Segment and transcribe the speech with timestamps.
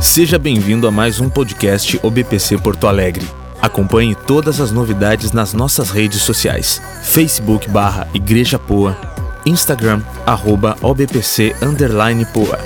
[0.00, 3.28] Seja bem-vindo a mais um podcast OBPC Porto Alegre.
[3.60, 8.98] Acompanhe todas as novidades nas nossas redes sociais: Facebook barra Igreja Poa,
[9.44, 12.58] Instagram arroba OBPC underline Poa.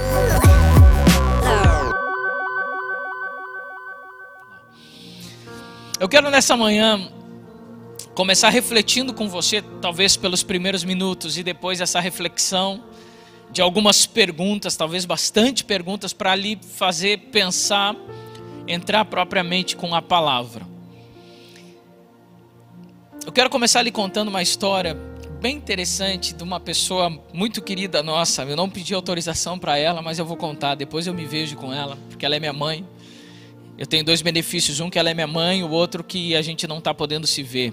[5.99, 7.09] Eu quero nessa manhã
[8.15, 12.81] começar refletindo com você, talvez pelos primeiros minutos, e depois essa reflexão
[13.55, 17.95] de algumas perguntas, talvez bastante perguntas, para ali fazer pensar,
[18.67, 20.67] entrar propriamente com a palavra.
[23.25, 24.95] Eu quero começar lhe contando uma história
[25.41, 28.43] bem interessante de uma pessoa muito querida nossa.
[28.43, 30.75] Eu não pedi autorização para ela, mas eu vou contar.
[30.75, 32.85] Depois eu me vejo com ela, porque ela é minha mãe.
[33.79, 36.67] Eu tenho dois benefícios: um que ela é minha mãe, o outro que a gente
[36.67, 37.73] não está podendo se ver.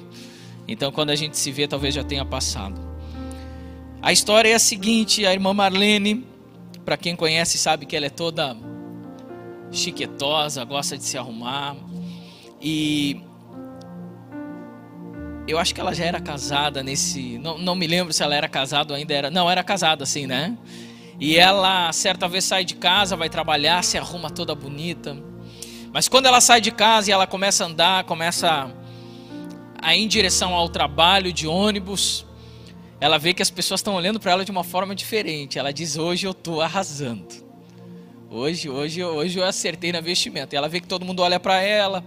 [0.68, 2.91] Então, quando a gente se vê, talvez já tenha passado.
[4.02, 6.26] A história é a seguinte: a irmã Marlene,
[6.84, 8.58] para quem conhece, sabe que ela é toda
[9.72, 11.76] chiquetosa, gosta de se arrumar.
[12.60, 13.22] E
[15.48, 17.38] eu acho que ela já era casada nesse.
[17.38, 19.30] Não, não me lembro se ela era casada ou ainda era.
[19.30, 20.58] Não, era casada assim, né?
[21.20, 25.16] E ela, certa vez, sai de casa, vai trabalhar, se arruma toda bonita.
[25.94, 28.72] Mas quando ela sai de casa e ela começa a andar, começa
[29.80, 32.26] a ir em direção ao trabalho de ônibus,
[33.02, 35.58] ela vê que as pessoas estão olhando para ela de uma forma diferente.
[35.58, 37.26] Ela diz: Hoje eu estou arrasando.
[38.30, 40.56] Hoje, hoje, hoje eu acertei na vestimenta.
[40.56, 42.04] E ela vê que todo mundo olha para ela.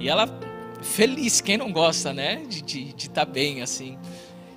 [0.00, 0.26] E ela,
[0.80, 2.36] feliz, quem não gosta, né?
[2.46, 3.98] De estar tá bem assim.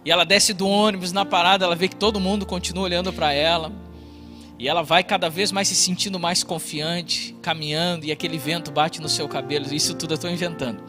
[0.06, 3.34] E ela desce do ônibus na parada, ela vê que todo mundo continua olhando para
[3.34, 3.74] ela.
[4.58, 9.02] E ela vai cada vez mais se sentindo mais confiante, caminhando, e aquele vento bate
[9.02, 9.72] no seu cabelo.
[9.74, 10.82] Isso tudo eu estou inventando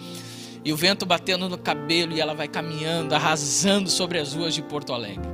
[0.64, 4.62] e o vento batendo no cabelo e ela vai caminhando, arrasando sobre as ruas de
[4.62, 5.28] Porto Alegre.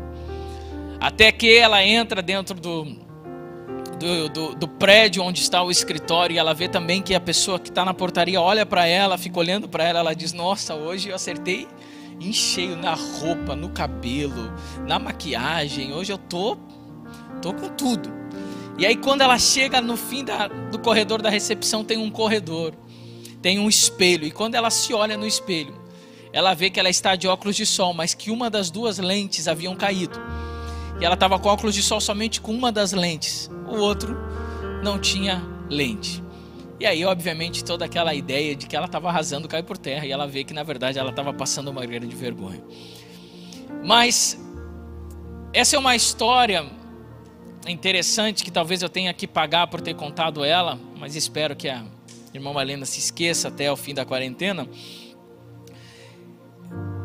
[1.00, 2.84] Até que ela entra dentro do,
[3.98, 7.58] do, do, do prédio onde está o escritório e ela vê também que a pessoa
[7.58, 11.10] que está na portaria olha para ela, fica olhando para ela, ela diz: Nossa, hoje
[11.10, 11.68] eu acertei
[12.20, 14.52] em cheio na roupa, no cabelo,
[14.86, 16.56] na maquiagem, hoje eu tô,
[17.40, 18.10] tô com tudo.
[18.76, 22.74] E aí quando ela chega no fim da, do corredor da recepção tem um corredor
[23.40, 25.74] tem um espelho e quando ela se olha no espelho,
[26.32, 29.48] ela vê que ela está de óculos de sol, mas que uma das duas lentes
[29.48, 30.18] haviam caído.
[31.00, 34.16] E ela estava com óculos de sol somente com uma das lentes, o outro
[34.82, 36.22] não tinha lente.
[36.80, 40.12] E aí, obviamente, toda aquela ideia de que ela estava arrasando cai por terra e
[40.12, 42.62] ela vê que na verdade ela estava passando uma grande vergonha.
[43.84, 44.38] Mas
[45.52, 46.64] essa é uma história
[47.66, 51.84] interessante que talvez eu tenha que pagar por ter contado ela, mas espero que a
[52.34, 54.68] irmã Malena se esqueça até o fim da quarentena.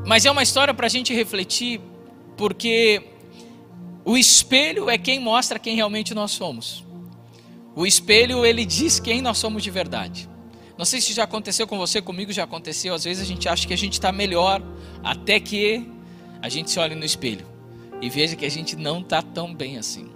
[0.06, 1.80] Mas é uma história para a gente refletir,
[2.36, 3.02] porque
[4.04, 6.84] o espelho é quem mostra quem realmente nós somos.
[7.76, 10.30] O espelho, ele diz quem nós somos de verdade.
[10.78, 12.94] Não sei se já aconteceu com você, comigo já aconteceu.
[12.94, 14.62] Às vezes a gente acha que a gente está melhor,
[15.04, 15.88] até que
[16.42, 17.46] a gente se olha no espelho
[18.02, 20.10] e veja que a gente não está tão bem assim.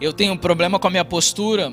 [0.00, 1.72] Eu tenho um problema com a minha postura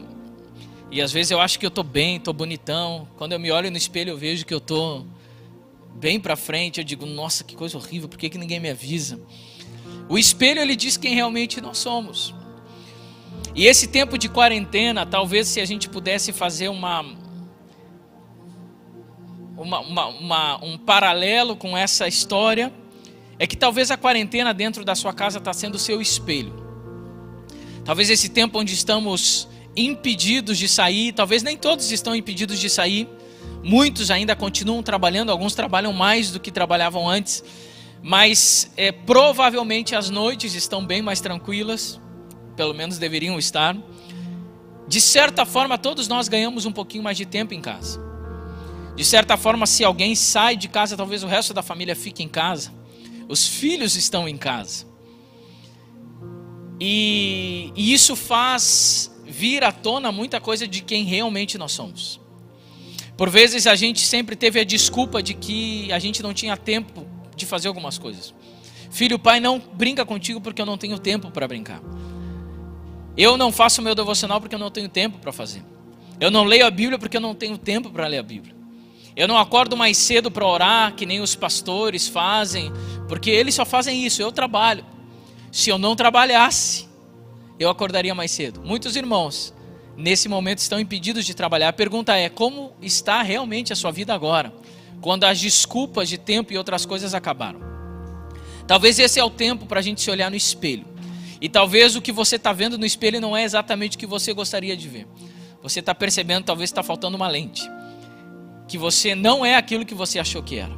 [0.92, 3.08] e às vezes eu acho que eu tô bem, tô bonitão.
[3.18, 5.06] Quando eu me olho no espelho, eu vejo que eu tô
[5.96, 6.80] bem para frente.
[6.80, 9.20] Eu digo, nossa, que coisa horrível, por que, que ninguém me avisa?
[10.08, 12.34] O espelho ele diz quem realmente nós somos.
[13.54, 17.06] E esse tempo de quarentena, talvez se a gente pudesse fazer uma,
[19.56, 22.74] uma, uma, uma um paralelo com essa história,
[23.38, 26.68] é que talvez a quarentena dentro da sua casa está sendo o seu espelho.
[27.86, 29.48] Talvez esse tempo onde estamos
[29.86, 33.08] impedidos de sair, talvez nem todos estão impedidos de sair,
[33.64, 37.44] muitos ainda continuam trabalhando, alguns trabalham mais do que trabalhavam antes,
[38.02, 42.00] mas é, provavelmente as noites estão bem mais tranquilas,
[42.56, 43.78] pelo menos deveriam estar.
[44.88, 48.02] De certa forma, todos nós ganhamos um pouquinho mais de tempo em casa.
[48.96, 52.28] De certa forma, se alguém sai de casa, talvez o resto da família fique em
[52.28, 52.74] casa.
[53.30, 54.86] Os filhos estão em casa.
[56.80, 62.20] E, e isso faz vir à tona muita coisa de quem realmente nós somos.
[63.16, 67.08] Por vezes a gente sempre teve a desculpa de que a gente não tinha tempo
[67.38, 68.34] de fazer algumas coisas.
[68.92, 71.82] Filho, pai, não brinca contigo porque eu não tenho tempo para brincar.
[73.16, 75.64] Eu não faço meu devocional porque eu não tenho tempo para fazer.
[76.20, 78.54] Eu não leio a Bíblia porque eu não tenho tempo para ler a Bíblia.
[79.16, 82.74] Eu não acordo mais cedo para orar, que nem os pastores fazem,
[83.08, 84.22] porque eles só fazem isso.
[84.22, 84.86] Eu trabalho.
[85.50, 86.89] Se eu não trabalhasse,
[87.60, 88.62] eu acordaria mais cedo.
[88.64, 89.54] Muitos irmãos,
[89.98, 91.70] nesse momento, estão impedidos de trabalhar.
[91.70, 94.54] A pergunta é: como está realmente a sua vida agora?
[95.02, 97.60] Quando as desculpas de tempo e outras coisas acabaram.
[98.66, 100.86] Talvez esse é o tempo para a gente se olhar no espelho.
[101.42, 104.34] E talvez o que você está vendo no espelho não é exatamente o que você
[104.34, 105.08] gostaria de ver.
[105.62, 107.70] você está percebendo, talvez está faltando uma lente.
[108.68, 110.78] Que você não é aquilo que você achou que era.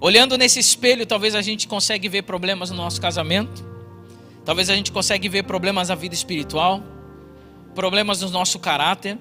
[0.00, 3.75] Olhando nesse espelho, talvez a gente consiga ver problemas no nosso casamento.
[4.46, 6.80] Talvez a gente consiga ver problemas na vida espiritual,
[7.74, 9.18] problemas no nosso caráter,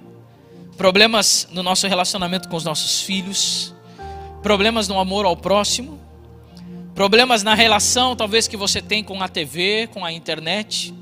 [0.77, 3.73] problemas no nosso relacionamento com os nossos filhos,
[4.43, 5.99] problemas no amor ao próximo,
[6.93, 10.93] problemas na relação talvez que você tem com a TV, com a internet.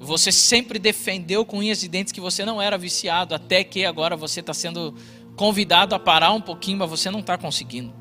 [0.00, 4.16] Você sempre defendeu com unhas e dentes que você não era viciado, até que agora
[4.16, 4.94] você está sendo
[5.36, 7.92] convidado a parar um pouquinho, mas você não está conseguindo.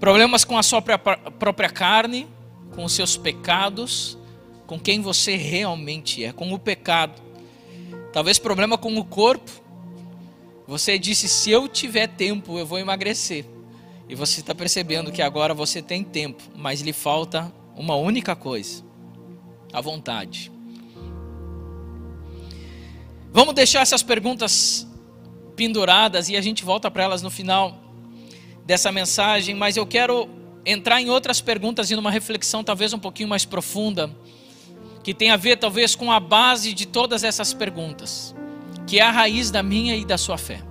[0.00, 2.26] Problemas com a sua própria carne,
[2.74, 4.18] com os seus pecados,
[4.66, 7.22] com quem você realmente é, com o pecado.
[8.12, 9.50] Talvez problema com o corpo.
[10.66, 13.44] Você disse: se eu tiver tempo, eu vou emagrecer.
[14.08, 18.84] E você está percebendo que agora você tem tempo, mas lhe falta uma única coisa:
[19.72, 20.50] a vontade.
[23.32, 24.86] Vamos deixar essas perguntas
[25.54, 27.78] penduradas e a gente volta para elas no final
[28.64, 30.28] dessa mensagem, mas eu quero
[30.64, 34.10] entrar em outras perguntas e numa reflexão talvez um pouquinho mais profunda,
[35.06, 38.34] que tem a ver talvez com a base de todas essas perguntas,
[38.88, 40.64] que é a raiz da minha e da sua fé.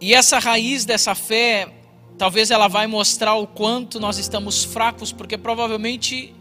[0.00, 1.70] E essa raiz dessa fé,
[2.16, 6.34] talvez ela vai mostrar o quanto nós estamos fracos, porque provavelmente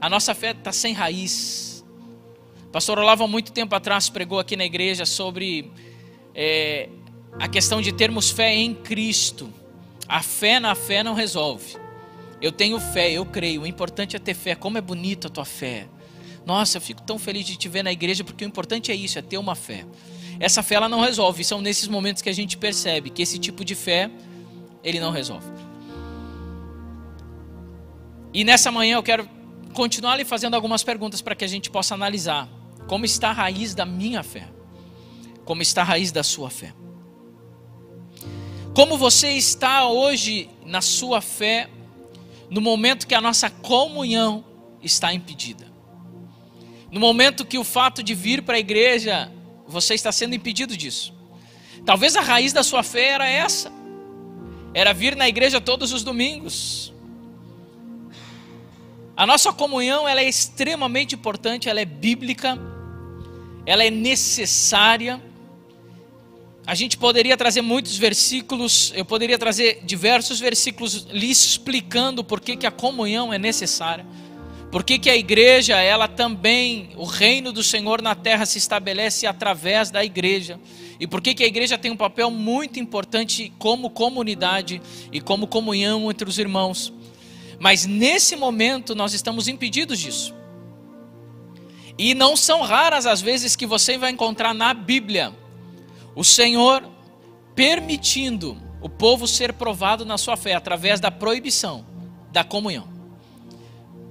[0.00, 1.84] a nossa fé está sem raiz.
[2.70, 5.68] Pastor Olavo, há muito tempo atrás, pregou aqui na igreja sobre
[6.32, 6.88] é,
[7.40, 9.52] a questão de termos fé em Cristo.
[10.06, 11.81] A fé na fé não resolve.
[12.42, 13.62] Eu tenho fé, eu creio.
[13.62, 14.54] O importante é ter fé.
[14.54, 15.88] Como é bonita a tua fé.
[16.44, 19.18] Nossa, eu fico tão feliz de te ver na igreja porque o importante é isso,
[19.18, 19.86] é ter uma fé.
[20.40, 21.44] Essa fé ela não resolve.
[21.44, 24.10] São nesses momentos que a gente percebe que esse tipo de fé
[24.82, 25.46] ele não resolve.
[28.34, 29.28] E nessa manhã eu quero
[29.72, 32.48] continuar lhe fazendo algumas perguntas para que a gente possa analisar
[32.88, 34.48] como está a raiz da minha fé
[35.44, 36.72] como está a raiz da sua fé.
[38.74, 41.68] Como você está hoje na sua fé,
[42.52, 44.44] no momento que a nossa comunhão
[44.82, 45.72] está impedida.
[46.90, 49.32] No momento que o fato de vir para a igreja,
[49.66, 51.14] você está sendo impedido disso.
[51.86, 53.72] Talvez a raiz da sua fé era essa.
[54.74, 56.92] Era vir na igreja todos os domingos.
[59.16, 62.58] A nossa comunhão ela é extremamente importante, ela é bíblica,
[63.64, 65.22] ela é necessária.
[66.64, 72.56] A gente poderia trazer muitos versículos, eu poderia trazer diversos versículos lhe explicando por que,
[72.56, 74.06] que a comunhão é necessária.
[74.70, 79.26] Por que, que a igreja, ela também, o reino do Senhor na terra se estabelece
[79.26, 80.58] através da igreja.
[81.00, 84.80] E por que, que a igreja tem um papel muito importante como comunidade
[85.10, 86.92] e como comunhão entre os irmãos.
[87.58, 90.32] Mas nesse momento nós estamos impedidos disso.
[91.98, 95.41] E não são raras as vezes que você vai encontrar na Bíblia
[96.14, 96.82] o Senhor
[97.54, 101.84] permitindo o povo ser provado na sua fé através da proibição
[102.30, 102.88] da comunhão.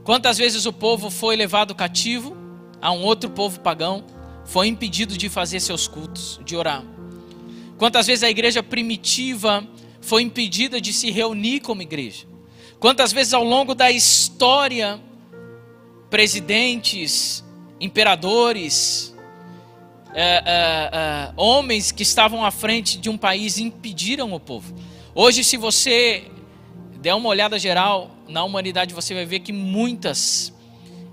[0.03, 2.35] Quantas vezes o povo foi levado cativo
[2.81, 4.03] a um outro povo pagão,
[4.45, 6.83] foi impedido de fazer seus cultos, de orar.
[7.77, 9.67] Quantas vezes a igreja primitiva
[9.99, 12.25] foi impedida de se reunir como igreja.
[12.79, 14.99] Quantas vezes ao longo da história,
[16.09, 17.43] presidentes,
[17.79, 19.10] imperadores,
[20.13, 24.73] é, é, é, homens que estavam à frente de um país impediram o povo.
[25.15, 26.25] Hoje, se você
[26.99, 30.53] der uma olhada geral na humanidade, você vai ver que muitas,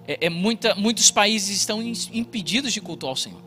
[0.06, 3.42] é, é muita, muitos países estão impedidos de cultuar o Senhor.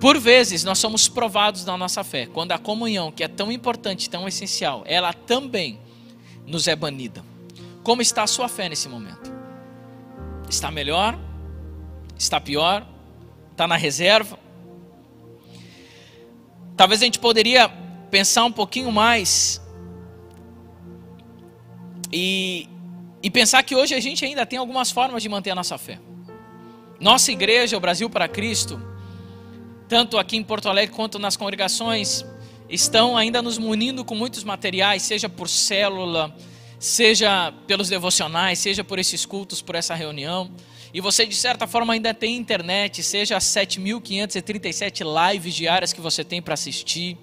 [0.00, 4.10] Por vezes, nós somos provados na nossa fé, quando a comunhão, que é tão importante,
[4.10, 5.78] tão essencial, ela também
[6.46, 7.24] nos é banida.
[7.82, 9.32] Como está a sua fé nesse momento?
[10.48, 11.18] Está melhor?
[12.18, 12.86] Está pior?
[13.54, 14.36] Está na reserva.
[16.76, 17.68] Talvez a gente poderia
[18.10, 19.62] pensar um pouquinho mais
[22.12, 22.68] e,
[23.22, 26.00] e pensar que hoje a gente ainda tem algumas formas de manter a nossa fé.
[27.00, 28.80] Nossa igreja, o Brasil para Cristo,
[29.88, 32.24] tanto aqui em Porto Alegre quanto nas congregações,
[32.68, 36.34] estão ainda nos munindo com muitos materiais, seja por célula,
[36.78, 40.50] seja pelos devocionais, seja por esses cultos, por essa reunião
[40.94, 46.22] e você de certa forma ainda tem internet, seja as 7.537 lives diárias que você
[46.22, 47.18] tem para assistir,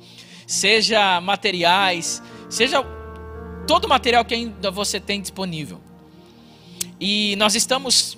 [0.46, 2.84] seja materiais, seja
[3.66, 5.80] todo o material que ainda você tem disponível.
[7.00, 8.18] E nós estamos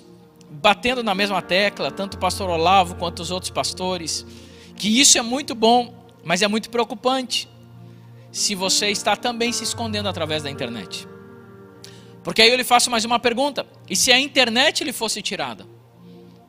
[0.50, 4.26] batendo na mesma tecla, tanto o pastor Olavo quanto os outros pastores,
[4.76, 5.94] que isso é muito bom,
[6.24, 7.48] mas é muito preocupante
[8.32, 11.06] se você está também se escondendo através da internet.
[12.24, 15.66] Porque aí eu lhe faço mais uma pergunta: e se a internet lhe fosse tirada?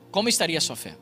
[0.10, 0.96] Como estaria a sua fé?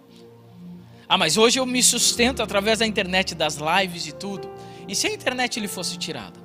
[1.08, 4.50] Ah, mas hoje eu me sustento através da internet, das lives e tudo.
[4.88, 6.42] E se a internet lhe fosse tirada?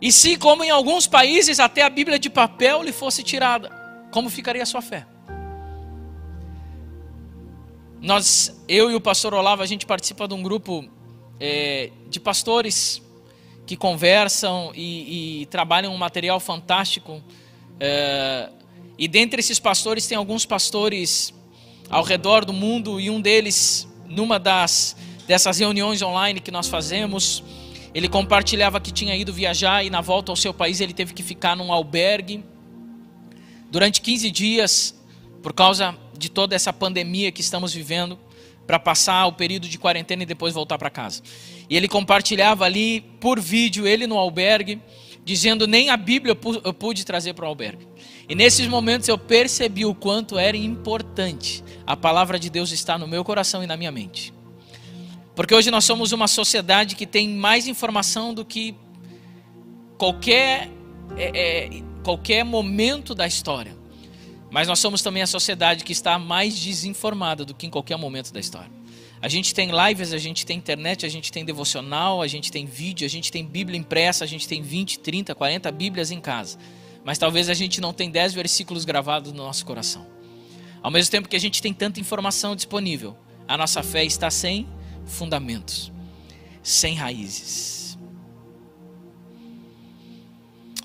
[0.00, 3.70] E se, como em alguns países, até a Bíblia de papel lhe fosse tirada?
[4.10, 5.06] Como ficaria a sua fé?
[8.00, 10.88] Nós, eu e o pastor Olavo, a gente participa de um grupo
[11.38, 13.02] é, de pastores
[13.70, 17.22] que conversam e, e, trabalham um material fantástico.
[17.78, 18.48] É,
[18.98, 21.32] e dentre esses pastores tem alguns pastores
[21.88, 27.44] ao redor do mundo e um deles, numa das dessas reuniões online que nós fazemos,
[27.94, 31.22] ele compartilhava que tinha ido viajar e na volta ao seu país ele teve que
[31.22, 32.42] ficar num albergue
[33.70, 35.00] durante 15 dias
[35.44, 38.18] por causa de toda essa pandemia que estamos vivendo
[38.66, 41.22] para passar o período de quarentena e depois voltar para casa.
[41.70, 44.82] E ele compartilhava ali por vídeo ele no albergue
[45.24, 47.86] dizendo nem a Bíblia eu pude trazer para o albergue.
[48.28, 53.06] E nesses momentos eu percebi o quanto era importante a palavra de Deus estar no
[53.06, 54.32] meu coração e na minha mente.
[55.34, 58.74] Porque hoje nós somos uma sociedade que tem mais informação do que
[59.96, 60.68] qualquer,
[61.16, 63.76] é, é, qualquer momento da história.
[64.50, 68.32] Mas nós somos também a sociedade que está mais desinformada do que em qualquer momento
[68.32, 68.79] da história.
[69.22, 72.64] A gente tem lives, a gente tem internet, a gente tem devocional, a gente tem
[72.64, 76.58] vídeo, a gente tem Bíblia impressa, a gente tem 20, 30, 40 Bíblias em casa.
[77.04, 80.06] Mas talvez a gente não tenha 10 versículos gravados no nosso coração.
[80.82, 83.14] Ao mesmo tempo que a gente tem tanta informação disponível,
[83.46, 84.66] a nossa fé está sem
[85.04, 85.92] fundamentos,
[86.62, 87.98] sem raízes.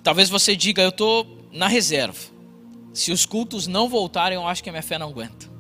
[0.04, 2.20] Talvez você diga, eu estou na reserva.
[2.94, 5.55] Se os cultos não voltarem, eu acho que a minha fé não aguenta.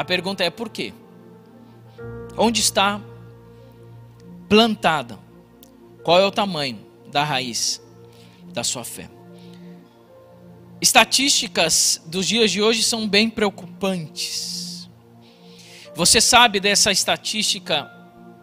[0.00, 0.94] A pergunta é por quê?
[2.34, 2.98] Onde está
[4.48, 5.18] plantada?
[6.02, 6.80] Qual é o tamanho
[7.12, 7.82] da raiz
[8.46, 9.10] da sua fé?
[10.80, 14.88] Estatísticas dos dias de hoje são bem preocupantes.
[15.94, 17.84] Você sabe dessa estatística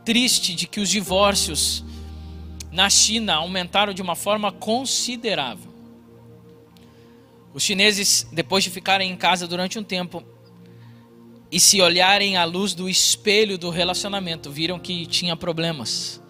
[0.05, 1.83] triste de que os divórcios
[2.71, 5.73] na China aumentaram de uma forma considerável.
[7.51, 10.23] Os chineses, depois de ficarem em casa durante um tempo
[11.51, 16.21] e se olharem à luz do espelho do relacionamento, viram que tinha problemas.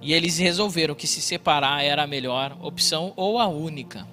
[0.00, 4.06] E eles resolveram que se separar era a melhor opção ou a única.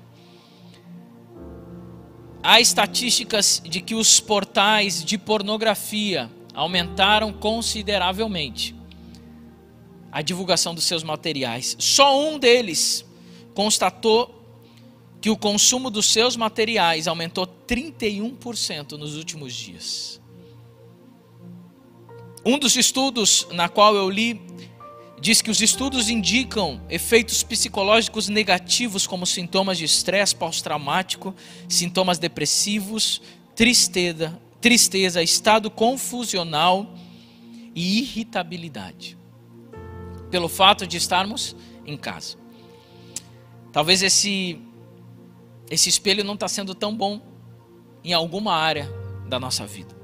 [2.44, 8.76] Há estatísticas de que os portais de pornografia aumentaram consideravelmente
[10.12, 11.76] a divulgação dos seus materiais.
[11.80, 13.06] Só um deles
[13.54, 14.37] constatou
[15.20, 20.22] que o consumo dos seus materiais aumentou 31% nos últimos dias.
[22.46, 24.40] Um dos estudos na qual eu li
[25.20, 31.36] diz que os estudos indicam efeitos psicológicos negativos como sintomas de estresse pós-traumático,
[31.68, 33.22] sintomas depressivos,
[33.56, 36.94] tristeza, tristeza, estado confusional
[37.76, 39.18] e irritabilidade.
[40.30, 41.56] Pelo fato de estarmos
[41.86, 42.38] em casa.
[43.72, 44.60] Talvez esse
[45.70, 47.22] esse espelho não está sendo tão bom
[48.04, 48.90] em alguma área
[49.28, 49.96] da nossa vida.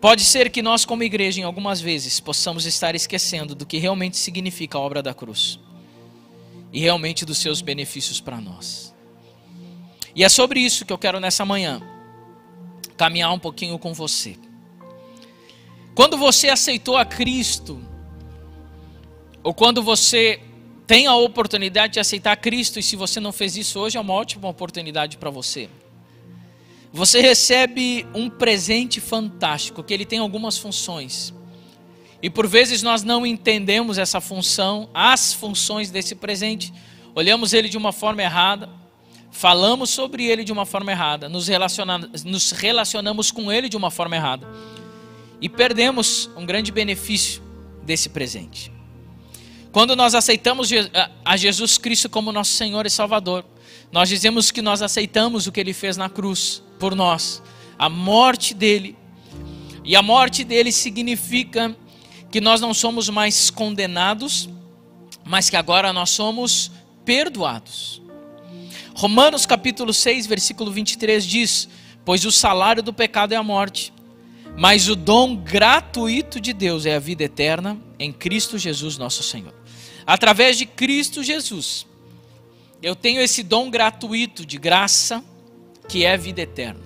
[0.00, 4.16] Pode ser que nós, como igreja, em algumas vezes, possamos estar esquecendo do que realmente
[4.16, 5.60] significa a obra da cruz
[6.72, 8.94] e realmente dos seus benefícios para nós.
[10.14, 11.82] E é sobre isso que eu quero nessa manhã
[12.96, 14.36] caminhar um pouquinho com você.
[15.94, 17.80] Quando você aceitou a Cristo,
[19.42, 20.40] ou quando você
[20.90, 24.12] tem a oportunidade de aceitar Cristo, e se você não fez isso hoje, é uma
[24.12, 25.68] ótima oportunidade para você
[26.92, 31.32] você recebe um presente fantástico, que ele tem algumas funções.
[32.22, 36.72] E por vezes nós não entendemos essa função, as funções desse presente,
[37.14, 38.68] olhamos ele de uma forma errada,
[39.30, 43.90] falamos sobre ele de uma forma errada, nos, relacionamos, nos relacionamos com ele de uma
[43.90, 44.46] forma errada
[45.40, 47.40] e perdemos um grande benefício
[47.84, 48.70] desse presente.
[49.72, 50.68] Quando nós aceitamos
[51.24, 53.44] a Jesus Cristo como nosso Senhor e Salvador,
[53.92, 57.40] nós dizemos que nós aceitamos o que ele fez na cruz por nós,
[57.78, 58.96] a morte dele.
[59.84, 61.76] E a morte dele significa
[62.30, 64.48] que nós não somos mais condenados,
[65.24, 66.72] mas que agora nós somos
[67.04, 68.02] perdoados.
[68.94, 71.68] Romanos capítulo 6, versículo 23 diz:
[72.04, 73.92] Pois o salário do pecado é a morte,
[74.56, 79.59] mas o dom gratuito de Deus é a vida eterna em Cristo Jesus, nosso Senhor.
[80.10, 81.86] Através de Cristo Jesus,
[82.82, 85.22] eu tenho esse dom gratuito de graça,
[85.88, 86.80] que é vida eterna.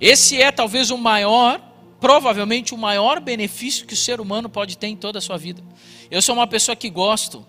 [0.00, 1.60] Esse é talvez o maior,
[2.00, 5.62] provavelmente o maior benefício que o ser humano pode ter em toda a sua vida.
[6.10, 7.44] Eu sou uma pessoa que gosto,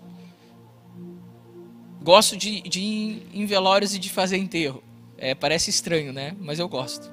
[2.02, 4.84] gosto de, de ir em velórios e de fazer enterro.
[5.16, 6.36] É, parece estranho, né?
[6.38, 7.10] Mas eu gosto.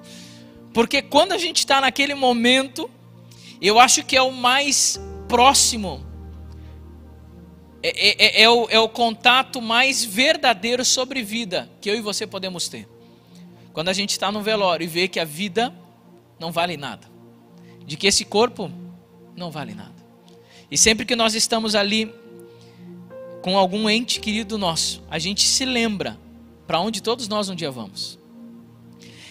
[0.73, 2.91] Porque quando a gente está naquele momento,
[3.61, 6.05] eu acho que é o mais próximo,
[7.85, 12.01] é, é, é, é, o, é o contato mais verdadeiro sobre vida que eu e
[12.01, 12.87] você podemos ter.
[13.73, 15.71] Quando a gente está no velório e vê que a vida
[16.39, 17.07] não vale nada,
[17.85, 18.71] de que esse corpo
[19.35, 19.93] não vale nada.
[20.71, 22.11] E sempre que nós estamos ali
[23.43, 26.17] com algum ente querido nosso, a gente se lembra
[26.65, 28.17] para onde todos nós um dia vamos.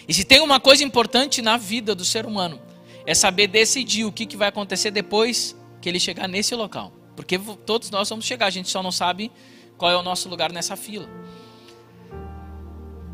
[0.07, 2.61] E se tem uma coisa importante na vida do ser humano,
[3.05, 6.93] é saber decidir o que, que vai acontecer depois que ele chegar nesse local.
[7.15, 9.31] Porque todos nós vamos chegar, a gente só não sabe
[9.77, 11.09] qual é o nosso lugar nessa fila.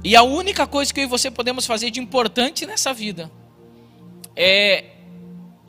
[0.03, 3.31] E a única coisa que eu e você podemos fazer de importante nessa vida
[4.36, 4.86] é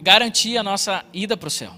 [0.01, 1.73] garantir a nossa ida para o céu.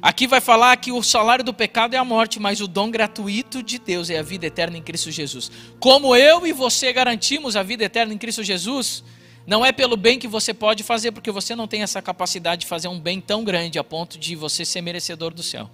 [0.00, 3.62] Aqui vai falar que o salário do pecado é a morte, mas o dom gratuito
[3.62, 5.50] de Deus é a vida eterna em Cristo Jesus.
[5.78, 9.04] Como eu e você garantimos a vida eterna em Cristo Jesus,
[9.46, 12.66] não é pelo bem que você pode fazer, porque você não tem essa capacidade de
[12.66, 15.70] fazer um bem tão grande a ponto de você ser merecedor do céu.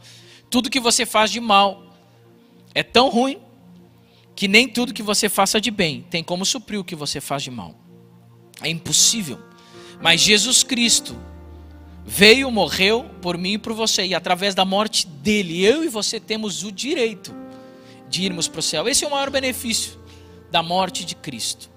[0.49, 1.85] Tudo que você faz de mal
[2.75, 3.39] é tão ruim
[4.35, 7.43] que nem tudo que você faça de bem tem como suprir o que você faz
[7.43, 7.75] de mal.
[8.61, 9.41] É impossível.
[10.01, 11.17] Mas Jesus Cristo
[12.05, 16.21] veio, morreu por mim e por você, e através da morte dele, eu e você
[16.21, 17.35] temos o direito
[18.09, 18.89] de irmos para o céu.
[18.89, 19.99] Esse é o maior benefício
[20.51, 21.76] da morte de Cristo.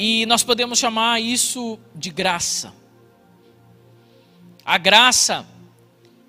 [0.00, 2.72] E nós podemos chamar isso de graça.
[4.64, 5.44] A graça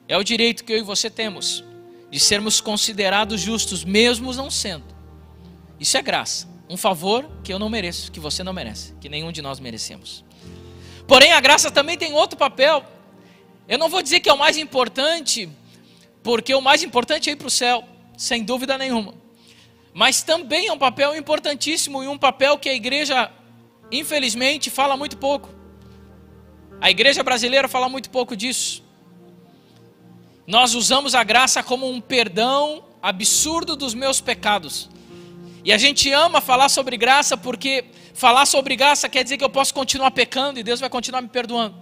[0.08, 1.64] é o direito que eu e você temos
[2.10, 4.86] de sermos considerados justos, mesmo não sendo.
[5.80, 9.32] Isso é graça, um favor que eu não mereço, que você não merece, que nenhum
[9.32, 10.26] de nós merecemos.
[11.08, 12.84] Porém, a graça também tem outro papel.
[13.68, 15.48] Eu não vou dizer que é o mais importante,
[16.24, 19.14] porque o mais importante é ir para o céu, sem dúvida nenhuma.
[19.94, 23.32] Mas também é um papel importantíssimo e um papel que a igreja,
[23.92, 25.50] infelizmente, fala muito pouco.
[26.82, 28.84] A igreja brasileira fala muito pouco disso.
[30.48, 34.90] Nós usamos a graça como um perdão absurdo dos meus pecados.
[35.64, 39.50] E a gente ama falar sobre graça porque falar sobre graça quer dizer que eu
[39.50, 41.76] posso continuar pecando e Deus vai continuar me perdoando.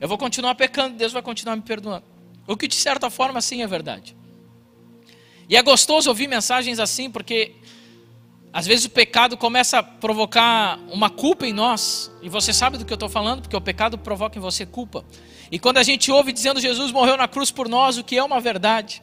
[0.00, 2.04] Eu vou continuar pecando e Deus vai continuar me perdoando.
[2.46, 4.16] O que de certa forma sim é verdade.
[5.48, 7.54] E é gostoso ouvir mensagens assim porque
[8.52, 12.10] às vezes o pecado começa a provocar uma culpa em nós.
[12.20, 15.04] E você sabe do que eu estou falando, porque o pecado provoca em você culpa.
[15.50, 18.22] E quando a gente ouve dizendo Jesus morreu na cruz por nós, o que é
[18.22, 19.02] uma verdade.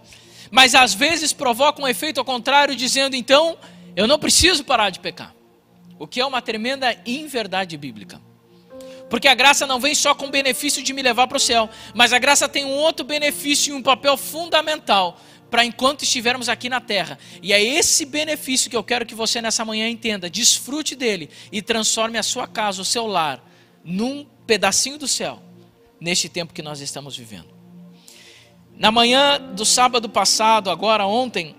[0.52, 3.58] Mas às vezes provoca um efeito ao contrário, dizendo então
[3.96, 5.34] eu não preciso parar de pecar.
[5.98, 8.22] O que é uma tremenda inverdade bíblica.
[9.10, 11.68] Porque a graça não vem só com o benefício de me levar para o céu,
[11.96, 16.70] mas a graça tem um outro benefício e um papel fundamental para enquanto estivermos aqui
[16.70, 17.18] na terra.
[17.42, 20.30] E é esse benefício que eu quero que você nessa manhã entenda.
[20.30, 23.44] Desfrute dele e transforme a sua casa, o seu lar,
[23.84, 25.42] num pedacinho do céu,
[26.00, 27.50] neste tempo que nós estamos vivendo.
[28.78, 31.56] Na manhã do sábado passado, agora ontem,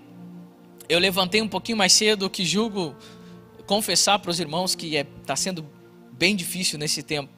[0.89, 2.95] eu levantei um pouquinho mais cedo, que julgo
[3.65, 5.65] confessar para os irmãos que está é, tá sendo
[6.13, 7.31] bem difícil nesse tempo.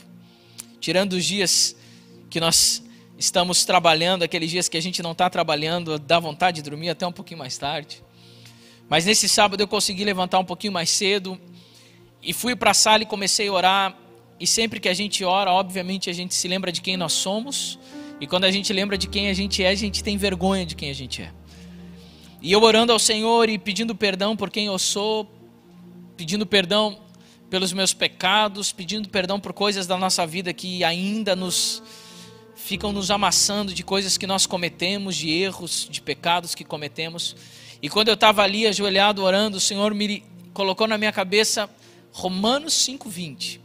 [0.80, 1.76] Tirando os dias
[2.30, 2.83] que nós
[3.24, 7.08] estamos trabalhando, aqueles dias que a gente não está trabalhando, dá vontade de dormir até
[7.08, 8.04] um pouquinho mais tarde.
[8.90, 11.40] Mas nesse sábado eu consegui levantar um pouquinho mais cedo
[12.22, 13.98] e fui para a sala e comecei a orar.
[14.40, 17.80] E sempre que a gente ora, obviamente a gente se lembra de quem nós somos.
[18.20, 20.76] E quando a gente lembra de quem a gente é, a gente tem vergonha de
[20.76, 21.32] quem a gente é.
[22.42, 25.32] E eu orando ao Senhor e pedindo perdão por quem eu sou,
[26.18, 27.00] pedindo perdão
[27.50, 31.82] pelos meus pecados, pedindo perdão por coisas da nossa vida que ainda nos
[32.56, 37.36] ficam nos amassando de coisas que nós cometemos, de erros, de pecados que cometemos.
[37.82, 41.70] E quando eu estava ali ajoelhado orando, o Senhor me colocou na minha cabeça
[42.12, 43.60] Romanos 5:20.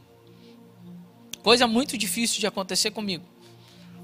[1.42, 3.24] Coisa muito difícil de acontecer comigo.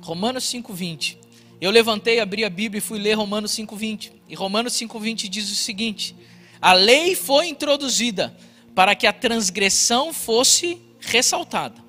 [0.00, 1.18] Romanos 5:20.
[1.60, 4.12] Eu levantei, abri a Bíblia e fui ler Romanos 5:20.
[4.28, 6.14] E Romanos 5:20 diz o seguinte:
[6.60, 8.36] A lei foi introduzida
[8.74, 11.83] para que a transgressão fosse ressaltada.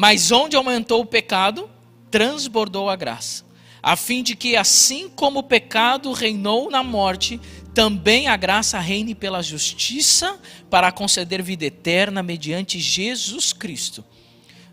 [0.00, 1.68] Mas onde aumentou o pecado,
[2.08, 3.44] transbordou a graça,
[3.82, 7.40] a fim de que assim como o pecado reinou na morte,
[7.74, 10.38] também a graça reine pela justiça
[10.70, 14.04] para conceder vida eterna mediante Jesus Cristo,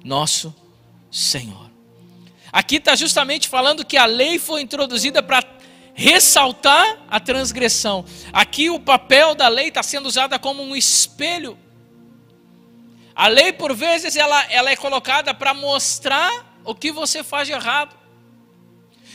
[0.04, 0.54] nosso
[1.10, 1.72] Senhor.
[2.52, 5.44] Aqui está justamente falando que a lei foi introduzida para
[5.96, 8.06] ressaltar a transgressão.
[8.32, 11.58] Aqui o papel da lei está sendo usada como um espelho.
[13.16, 17.54] A lei, por vezes, ela, ela é colocada para mostrar o que você faz de
[17.54, 17.96] errado.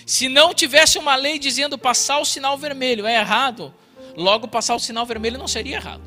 [0.06, 3.74] Se não tivesse uma lei dizendo passar o sinal vermelho é errado,
[4.16, 6.02] logo passar o sinal vermelho não seria errado.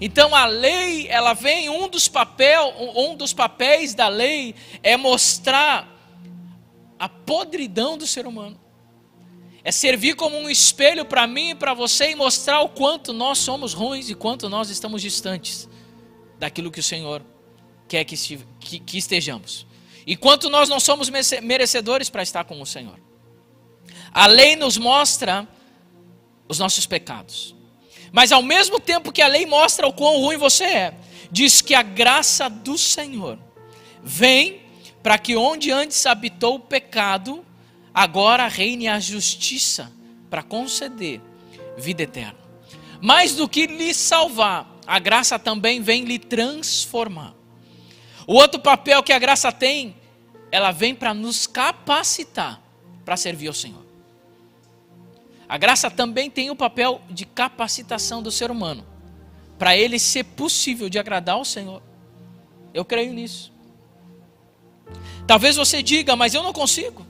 [0.00, 5.88] Então a lei, ela vem um dos papel, um dos papéis da lei é mostrar
[6.98, 8.60] a podridão do ser humano.
[9.62, 13.38] É servir como um espelho para mim e para você e mostrar o quanto nós
[13.38, 15.68] somos ruins e quanto nós estamos distantes
[16.38, 17.22] daquilo que o Senhor
[17.88, 18.16] quer que,
[18.60, 19.66] que, que estejamos.
[20.06, 22.98] E quanto nós não somos merecedores para estar com o Senhor.
[24.12, 25.46] A lei nos mostra
[26.48, 27.54] os nossos pecados.
[28.10, 30.94] Mas ao mesmo tempo que a lei mostra o quão ruim você é,
[31.30, 33.38] diz que a graça do Senhor
[34.02, 34.62] vem
[35.02, 37.44] para que onde antes habitou o pecado,
[37.92, 39.92] agora reine a justiça
[40.30, 41.20] para conceder
[41.76, 42.38] vida eterna.
[43.00, 47.34] Mais do que lhe salvar, a graça também vem lhe transformar.
[48.26, 49.94] O outro papel que a graça tem,
[50.50, 52.58] ela vem para nos capacitar
[53.04, 53.84] para servir ao Senhor.
[55.46, 58.82] A graça também tem o papel de capacitação do ser humano,
[59.58, 61.82] para ele ser possível de agradar ao Senhor.
[62.72, 63.52] Eu creio nisso.
[65.26, 67.06] Talvez você diga, mas eu não consigo.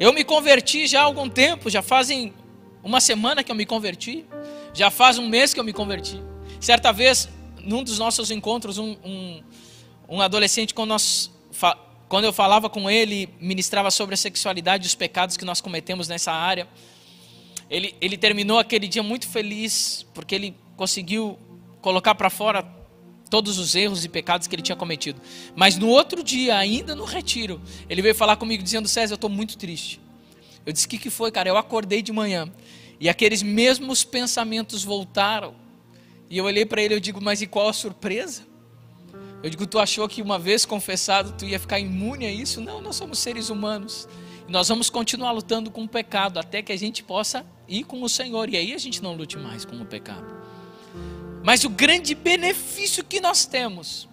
[0.00, 2.34] Eu me converti já há algum tempo, já fazem
[2.82, 4.26] uma semana que eu me converti,
[4.74, 6.20] já faz um mês que eu me converti.
[6.60, 7.28] Certa vez,
[7.62, 9.42] num dos nossos encontros, um, um,
[10.08, 11.30] um adolescente, quando, nós,
[12.08, 16.08] quando eu falava com ele, ministrava sobre a sexualidade e os pecados que nós cometemos
[16.08, 16.68] nessa área.
[17.70, 21.38] Ele, ele terminou aquele dia muito feliz, porque ele conseguiu
[21.80, 22.66] colocar para fora
[23.30, 25.20] todos os erros e pecados que ele tinha cometido.
[25.54, 29.30] Mas no outro dia, ainda no retiro, ele veio falar comigo dizendo: César, eu estou
[29.30, 30.00] muito triste.
[30.66, 31.48] Eu disse: O que, que foi, cara?
[31.48, 32.52] Eu acordei de manhã
[33.00, 35.54] e aqueles mesmos pensamentos voltaram.
[36.30, 38.42] E eu olhei para ele e digo: Mas e qual a surpresa?
[39.42, 42.60] Eu digo: Tu achou que uma vez confessado tu ia ficar imune a isso?
[42.60, 44.08] Não, nós somos seres humanos.
[44.48, 48.02] E nós vamos continuar lutando com o pecado até que a gente possa ir com
[48.02, 48.48] o Senhor.
[48.48, 50.26] E aí a gente não lute mais com o pecado.
[51.42, 54.08] Mas o grande benefício que nós temos,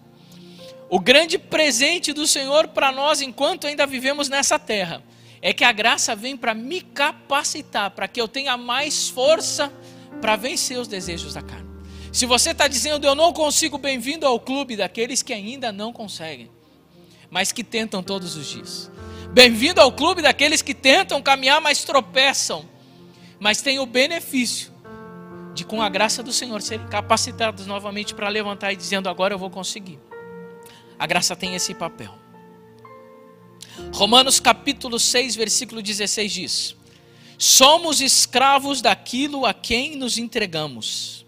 [0.90, 5.02] o grande presente do Senhor para nós enquanto ainda vivemos nessa terra,
[5.42, 9.72] é que a graça vem para me capacitar, para que eu tenha mais força
[10.20, 11.68] para vencer os desejos da carne.
[12.12, 16.48] Se você está dizendo eu não consigo, bem-vindo ao clube daqueles que ainda não conseguem,
[17.28, 18.88] mas que tentam todos os dias.
[19.32, 22.64] Bem-vindo ao clube daqueles que tentam caminhar, mas tropeçam,
[23.40, 24.70] mas têm o benefício
[25.54, 29.38] de, com a graça do Senhor, serem capacitados novamente para levantar e dizendo: agora eu
[29.38, 29.98] vou conseguir.
[30.98, 32.21] A graça tem esse papel.
[33.92, 36.76] Romanos capítulo 6, versículo 16 diz:
[37.38, 41.24] Somos escravos daquilo a quem nos entregamos.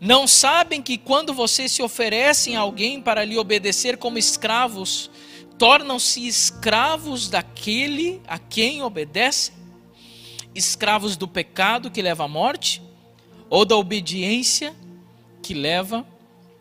[0.00, 5.10] Não sabem que quando vocês se oferecem a alguém para lhe obedecer como escravos,
[5.58, 9.54] tornam-se escravos daquele a quem obedecem?
[10.54, 12.82] Escravos do pecado que leva à morte
[13.50, 14.74] ou da obediência
[15.42, 16.06] que leva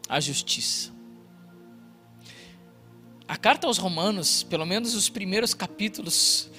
[0.07, 0.98] à justiça?
[3.29, 6.49] A carta aos Romanos, pelo menos os primeiros capítulos,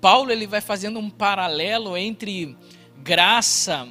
[0.00, 2.56] Paulo ele vai fazendo um paralelo entre
[2.98, 3.88] graça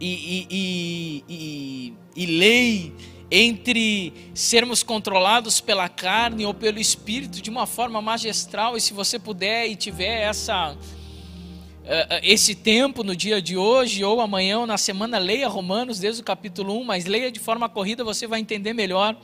[0.00, 2.92] e, e, e, e lei,
[3.30, 8.76] entre sermos controlados pela carne ou pelo espírito de uma forma magistral.
[8.76, 10.76] E se você puder e tiver essa
[11.84, 16.00] eh, eh, esse tempo no dia de hoje ou amanhã ou na semana, leia Romanos
[16.00, 19.16] desde o capítulo 1, mas leia de forma corrida, você vai entender melhor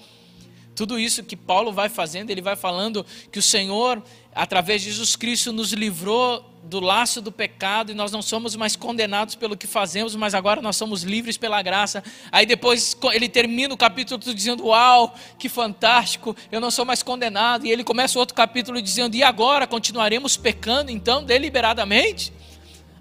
[0.78, 4.00] tudo isso que Paulo vai fazendo, ele vai falando que o Senhor,
[4.32, 8.76] através de Jesus Cristo, nos livrou do laço do pecado e nós não somos mais
[8.76, 12.00] condenados pelo que fazemos, mas agora nós somos livres pela graça.
[12.30, 17.66] Aí depois ele termina o capítulo dizendo: Uau, que fantástico, eu não sou mais condenado.
[17.66, 22.32] E ele começa outro capítulo dizendo: E agora continuaremos pecando então deliberadamente?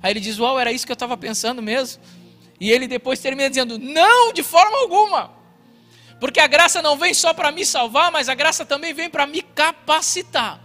[0.02, 2.02] Aí ele diz: Uau, era isso que eu estava pensando mesmo.
[2.60, 5.37] E ele depois termina dizendo: Não, de forma alguma.
[6.19, 9.27] Porque a graça não vem só para me salvar, mas a graça também vem para
[9.27, 10.60] me capacitar.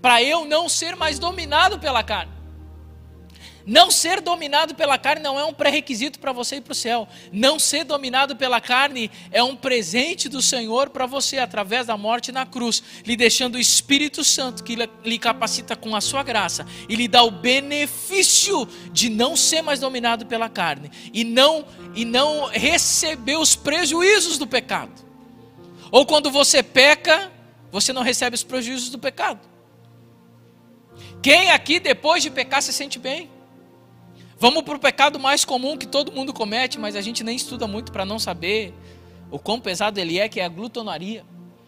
[0.00, 2.37] Para eu não ser mais dominado pela carne.
[3.68, 7.06] Não ser dominado pela carne não é um pré-requisito para você ir para o céu.
[7.30, 12.32] Não ser dominado pela carne é um presente do Senhor para você através da morte
[12.32, 16.96] na cruz, lhe deixando o Espírito Santo que lhe capacita com a sua graça e
[16.96, 22.46] lhe dá o benefício de não ser mais dominado pela carne e não e não
[22.46, 24.92] receber os prejuízos do pecado.
[25.90, 27.30] Ou quando você peca,
[27.70, 29.46] você não recebe os prejuízos do pecado.
[31.22, 33.36] Quem aqui depois de pecar se sente bem?
[34.40, 37.66] Vamos para o pecado mais comum que todo mundo comete, mas a gente nem estuda
[37.66, 38.72] muito para não saber
[39.32, 41.24] o quão pesado ele é, que é a glutonaria.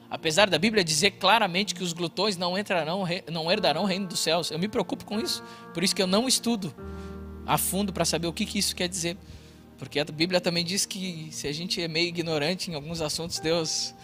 [0.09, 4.21] Apesar da Bíblia dizer claramente que os glutões não entrarão, não herdarão o reino dos
[4.21, 4.53] céus.
[4.53, 5.43] Eu me preocupo com isso.
[5.75, 6.73] Por isso que eu não estudo
[7.45, 9.17] a fundo para saber o que, que isso quer dizer.
[9.77, 13.41] Porque a Bíblia também diz que se a gente é meio ignorante em alguns assuntos,
[13.41, 13.95] Deus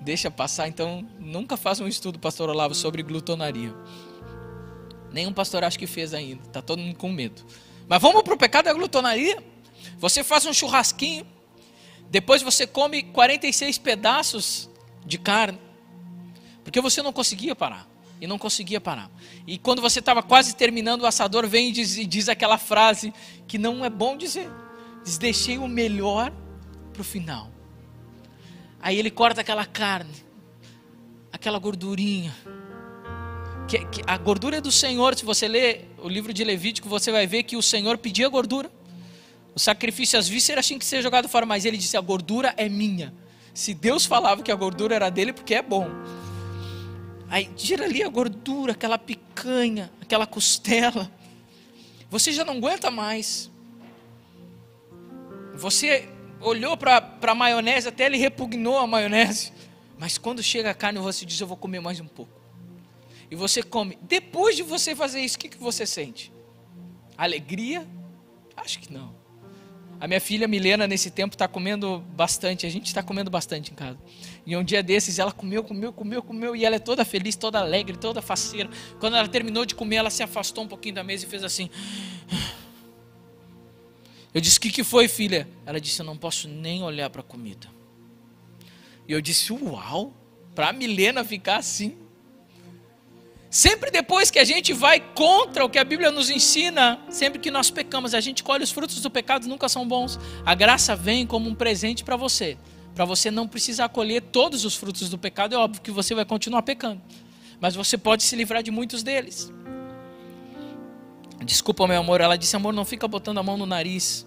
[0.00, 0.68] deixa passar.
[0.68, 3.74] Então, nunca faça um estudo, pastor Olavo, sobre glutonaria.
[5.12, 6.42] Nenhum pastor acho que fez ainda.
[6.44, 7.42] Está todo mundo com medo.
[7.88, 9.42] Mas vamos para o pecado da glutonaria.
[9.98, 11.26] Você faz um churrasquinho.
[12.10, 14.68] Depois você come 46 pedaços
[15.04, 15.58] de carne.
[16.64, 17.88] Porque você não conseguia parar.
[18.20, 19.10] E não conseguia parar.
[19.46, 23.12] E quando você estava quase terminando, o assador vem e diz, e diz aquela frase
[23.46, 24.50] que não é bom dizer.
[25.04, 26.32] Diz: Deixei o melhor
[26.92, 27.50] para o final.
[28.80, 30.14] Aí ele corta aquela carne,
[31.32, 32.34] aquela gordurinha.
[33.68, 35.14] Que, que, a gordura é do Senhor.
[35.16, 38.70] Se você ler o livro de Levítico, você vai ver que o Senhor pedia gordura.
[39.54, 42.68] O sacrifício às vísceras tinha que ser jogado fora, mas ele disse: A gordura é
[42.68, 43.12] minha.
[43.52, 45.88] Se Deus falava que a gordura era dele, porque é bom.
[47.28, 51.10] Aí tira ali a gordura, aquela picanha, aquela costela.
[52.08, 53.50] Você já não aguenta mais.
[55.54, 56.08] Você
[56.40, 59.52] olhou para a maionese, até ele repugnou a maionese.
[59.98, 62.35] Mas quando chega a carne, você diz: Eu vou comer mais um pouco.
[63.30, 63.98] E você come.
[64.02, 66.32] Depois de você fazer isso, o que, que você sente?
[67.16, 67.86] Alegria?
[68.56, 69.14] Acho que não.
[69.98, 72.66] A minha filha Milena, nesse tempo, está comendo bastante.
[72.66, 73.98] A gente está comendo bastante em casa.
[74.44, 76.54] E um dia desses, ela comeu, comeu, comeu, comeu.
[76.54, 78.68] E ela é toda feliz, toda alegre, toda faceira.
[79.00, 81.70] Quando ela terminou de comer, ela se afastou um pouquinho da mesa e fez assim.
[84.34, 85.48] Eu disse: O que, que foi, filha?
[85.64, 87.66] Ela disse: Eu não posso nem olhar para a comida.
[89.08, 90.12] E eu disse: Uau,
[90.54, 91.96] para a Milena ficar assim.
[93.48, 97.50] Sempre depois que a gente vai contra o que a Bíblia nos ensina, sempre que
[97.50, 100.18] nós pecamos, a gente colhe os frutos do pecado, nunca são bons.
[100.44, 102.58] A graça vem como um presente para você,
[102.94, 105.54] para você não precisar colher todos os frutos do pecado.
[105.54, 107.00] É óbvio que você vai continuar pecando,
[107.60, 109.52] mas você pode se livrar de muitos deles.
[111.44, 112.20] Desculpa, meu amor.
[112.20, 114.26] Ela disse: Amor, não fica botando a mão no nariz.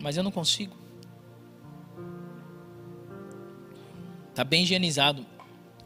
[0.00, 0.76] Mas eu não consigo.
[4.34, 5.24] Tá bem higienizado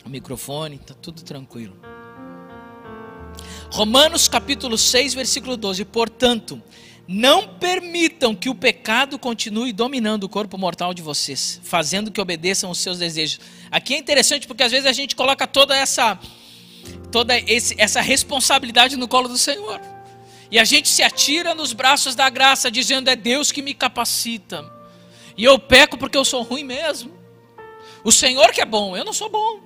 [0.04, 1.76] o microfone, tá tudo tranquilo.
[3.70, 5.84] Romanos capítulo 6, versículo 12.
[5.84, 6.62] Portanto,
[7.06, 12.70] não permitam que o pecado continue dominando o corpo mortal de vocês, fazendo que obedeçam
[12.70, 13.40] os seus desejos.
[13.70, 16.18] Aqui é interessante porque às vezes a gente coloca toda essa
[17.10, 19.80] toda esse, essa responsabilidade no colo do Senhor.
[20.50, 24.64] E a gente se atira nos braços da graça, dizendo: é Deus que me capacita.
[25.36, 27.12] E eu peco porque eu sou ruim mesmo.
[28.02, 29.60] O Senhor que é bom, eu não sou bom.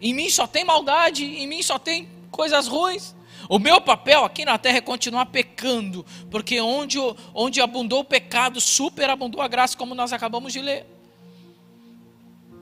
[0.00, 3.14] Em mim só tem maldade, em mim só tem coisas ruins.
[3.48, 6.98] O meu papel aqui na terra é continuar pecando, porque onde,
[7.32, 10.86] onde abundou o pecado, superabundou a graça, como nós acabamos de ler.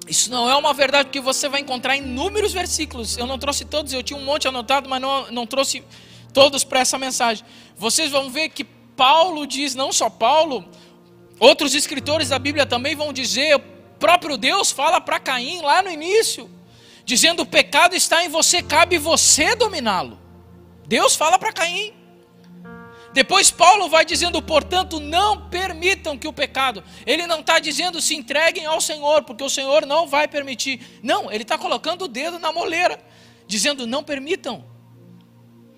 [0.07, 3.19] Isso não é uma verdade que você vai encontrar em inúmeros versículos.
[3.19, 5.83] Eu não trouxe todos, eu tinha um monte anotado, mas não, não trouxe
[6.33, 7.45] todos para essa mensagem.
[7.77, 10.65] Vocês vão ver que Paulo diz, não só Paulo,
[11.41, 13.61] outros escritores da Bíblia também vão dizer, o
[13.99, 16.49] próprio Deus fala para Caim lá no início,
[17.05, 20.26] dizendo: o pecado está em você, cabe você dominá-lo.
[20.87, 21.93] Deus fala para Caim.
[23.13, 26.85] Depois Paulo vai dizendo, portanto, não permitam que o pecado.
[27.07, 31.01] Ele não está dizendo se entreguem ao Senhor, porque o Senhor não vai permitir.
[31.03, 33.03] Não, ele está colocando o dedo na moleira,
[33.47, 34.65] dizendo, não permitam.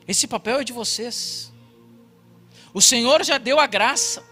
[0.07, 1.53] Esse papel é de vocês.
[2.75, 4.25] O Senhor já deu a graça.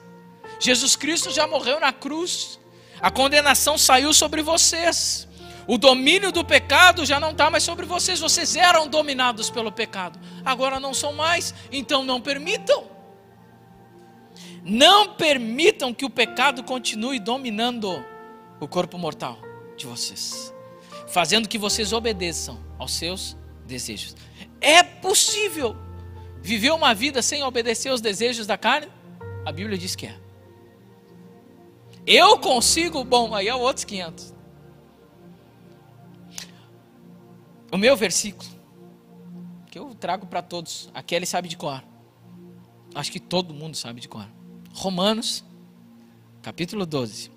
[0.58, 2.58] Jesus Cristo já morreu na cruz.
[3.00, 5.25] A condenação saiu sobre vocês.
[5.66, 8.20] O domínio do pecado já não está mais sobre vocês.
[8.20, 10.18] Vocês eram dominados pelo pecado.
[10.44, 11.55] Agora não são mais.
[11.72, 12.85] Então não permitam.
[14.62, 18.05] Não permitam que o pecado continue dominando
[18.61, 19.38] o corpo mortal
[19.76, 20.52] de vocês,
[21.07, 24.16] fazendo que vocês obedeçam aos seus desejos.
[24.61, 25.76] É possível
[26.42, 28.88] viver uma vida sem obedecer aos desejos da carne?
[29.44, 30.16] A Bíblia diz que é.
[32.07, 34.36] Eu consigo, bom, aí é outros 500.
[37.76, 38.48] O meu versículo,
[39.70, 41.84] que eu trago para todos, a Kelly sabe de cor.
[42.94, 44.26] Acho que todo mundo sabe de cor.
[44.72, 45.44] Romanos,
[46.40, 47.30] capítulo 12,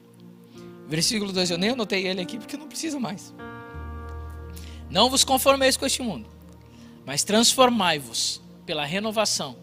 [0.88, 1.52] versículo 2.
[1.52, 3.36] Eu nem anotei ele aqui porque não precisa mais.
[4.90, 6.30] Não vos conformeis com este mundo,
[7.06, 9.58] mas transformai-vos pela renovação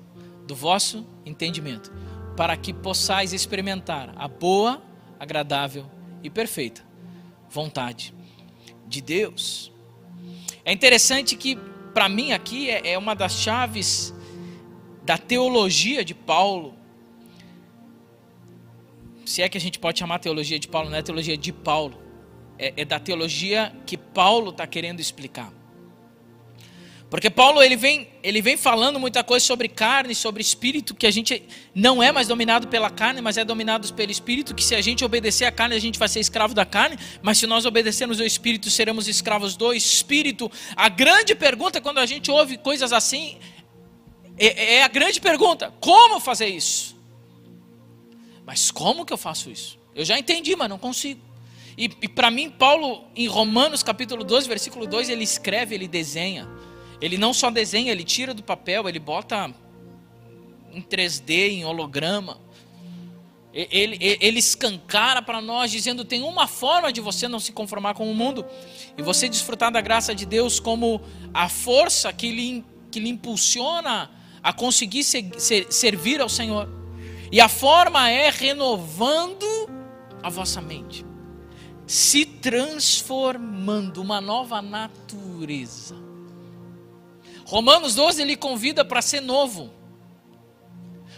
[0.46, 1.90] do vosso entendimento,
[2.36, 4.82] para que possais experimentar a boa,
[5.18, 5.86] agradável
[6.22, 6.84] e perfeita
[7.48, 8.14] vontade
[8.86, 9.74] de Deus.
[10.66, 11.56] É interessante que,
[11.94, 14.12] para mim, aqui é, é uma das chaves
[15.02, 16.76] da teologia de Paulo
[19.26, 22.00] se é que a gente pode chamar teologia de Paulo, não é teologia de Paulo,
[22.56, 25.52] é, é da teologia que Paulo está querendo explicar.
[27.08, 31.10] Porque Paulo ele vem, ele vem falando muita coisa sobre carne, sobre espírito, que a
[31.10, 31.42] gente
[31.74, 35.04] não é mais dominado pela carne, mas é dominado pelo espírito, que se a gente
[35.04, 38.26] obedecer à carne, a gente vai ser escravo da carne, mas se nós obedecermos ao
[38.26, 40.50] espírito, seremos escravos do espírito.
[40.74, 43.38] A grande pergunta quando a gente ouve coisas assim
[44.38, 46.96] é, é a grande pergunta: como fazer isso?
[48.44, 49.78] Mas como que eu faço isso?
[49.94, 51.20] Eu já entendi, mas não consigo.
[51.76, 56.48] E, e para mim, Paulo, em Romanos capítulo 12, versículo 2, ele escreve, ele desenha.
[57.00, 59.52] Ele não só desenha, ele tira do papel, ele bota
[60.72, 62.38] em 3D, em holograma.
[63.52, 67.94] Ele, ele, ele escancara para nós, dizendo: tem uma forma de você não se conformar
[67.94, 68.44] com o mundo
[68.98, 71.00] e você desfrutar da graça de Deus como
[71.32, 74.10] a força que lhe, que lhe impulsiona
[74.42, 76.68] a conseguir ser, ser, servir ao Senhor.
[77.32, 79.46] E a forma é renovando
[80.22, 81.04] a vossa mente,
[81.86, 86.05] se transformando, uma nova natureza.
[87.46, 89.70] Romanos 12 ele convida para ser novo.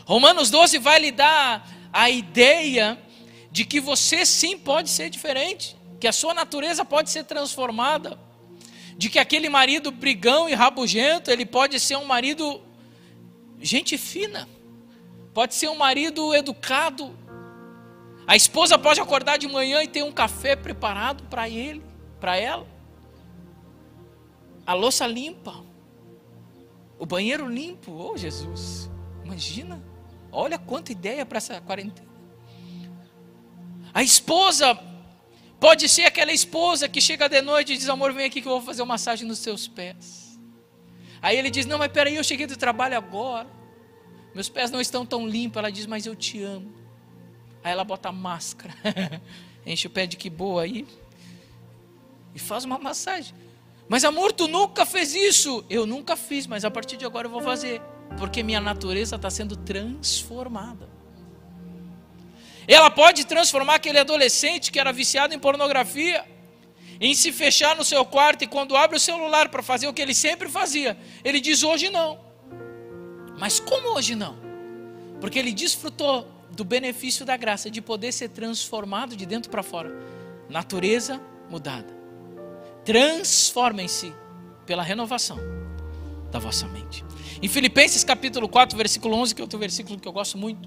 [0.04, 2.98] Romanos 12 vai lhe dar a ideia
[3.50, 8.18] de que você sim pode ser diferente, que a sua natureza pode ser transformada,
[8.96, 12.60] de que aquele marido brigão e rabugento, ele pode ser um marido
[13.58, 14.46] gente fina,
[15.32, 17.16] pode ser um marido educado.
[18.26, 21.82] A esposa pode acordar de manhã e ter um café preparado para ele,
[22.20, 22.66] para ela.
[24.66, 25.67] A louça limpa.
[26.98, 28.90] O banheiro limpo, oh Jesus,
[29.24, 29.82] imagina,
[30.32, 32.08] olha quanta ideia para essa quarentena.
[33.94, 34.78] A esposa
[35.60, 38.52] pode ser aquela esposa que chega de noite e diz: Amor, vem aqui que eu
[38.52, 40.38] vou fazer uma massagem nos seus pés.
[41.22, 43.48] Aí ele diz: Não, mas peraí, eu cheguei do trabalho agora,
[44.34, 45.58] meus pés não estão tão limpos.
[45.58, 46.74] Ela diz: Mas eu te amo.
[47.62, 48.74] Aí ela bota a máscara,
[49.66, 50.86] enche o pé de que boa aí
[52.34, 53.34] e faz uma massagem.
[53.88, 55.64] Mas amor, tu nunca fez isso.
[55.70, 57.80] Eu nunca fiz, mas a partir de agora eu vou fazer.
[58.18, 60.88] Porque minha natureza está sendo transformada.
[62.66, 66.22] Ela pode transformar aquele adolescente que era viciado em pornografia,
[67.00, 70.02] em se fechar no seu quarto e quando abre o celular para fazer o que
[70.02, 72.20] ele sempre fazia, ele diz hoje não.
[73.38, 74.36] Mas como hoje não?
[75.18, 79.90] Porque ele desfrutou do benefício da graça de poder ser transformado de dentro para fora.
[80.50, 81.97] Natureza mudada.
[82.88, 84.14] Transformem-se
[84.64, 85.38] pela renovação
[86.32, 87.04] da vossa mente.
[87.42, 90.66] Em Filipenses capítulo 4, versículo 11, que é outro versículo que eu gosto muito.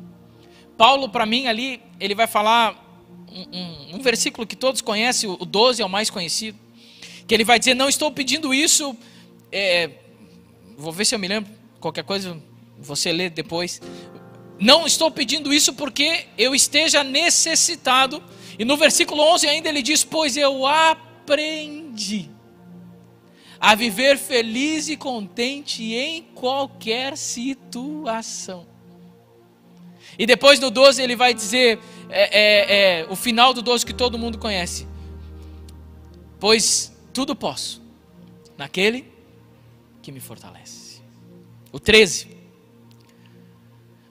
[0.78, 5.44] Paulo, para mim, ali, ele vai falar um, um, um, versículo que todos conhecem, o
[5.44, 6.60] 12 é o mais conhecido.
[7.26, 8.96] Que ele vai dizer: Não estou pedindo isso.
[9.52, 9.90] É,
[10.78, 11.52] vou ver se eu me lembro.
[11.80, 12.40] Qualquer coisa
[12.78, 13.82] você lê depois.
[14.60, 18.22] Não estou pedindo isso porque eu esteja necessitado.
[18.60, 22.30] E no versículo 11 ainda ele diz: Pois eu aprendi aprende
[23.60, 28.68] a viver feliz e contente em qualquer situação.
[30.20, 33.94] E depois no 12 ele vai dizer é, é, é, o final do 12 que
[33.94, 34.86] todo mundo conhece.
[36.40, 37.82] Pois tudo posso
[38.58, 39.10] naquele
[40.02, 41.02] que me fortalece.
[41.72, 42.28] O 13.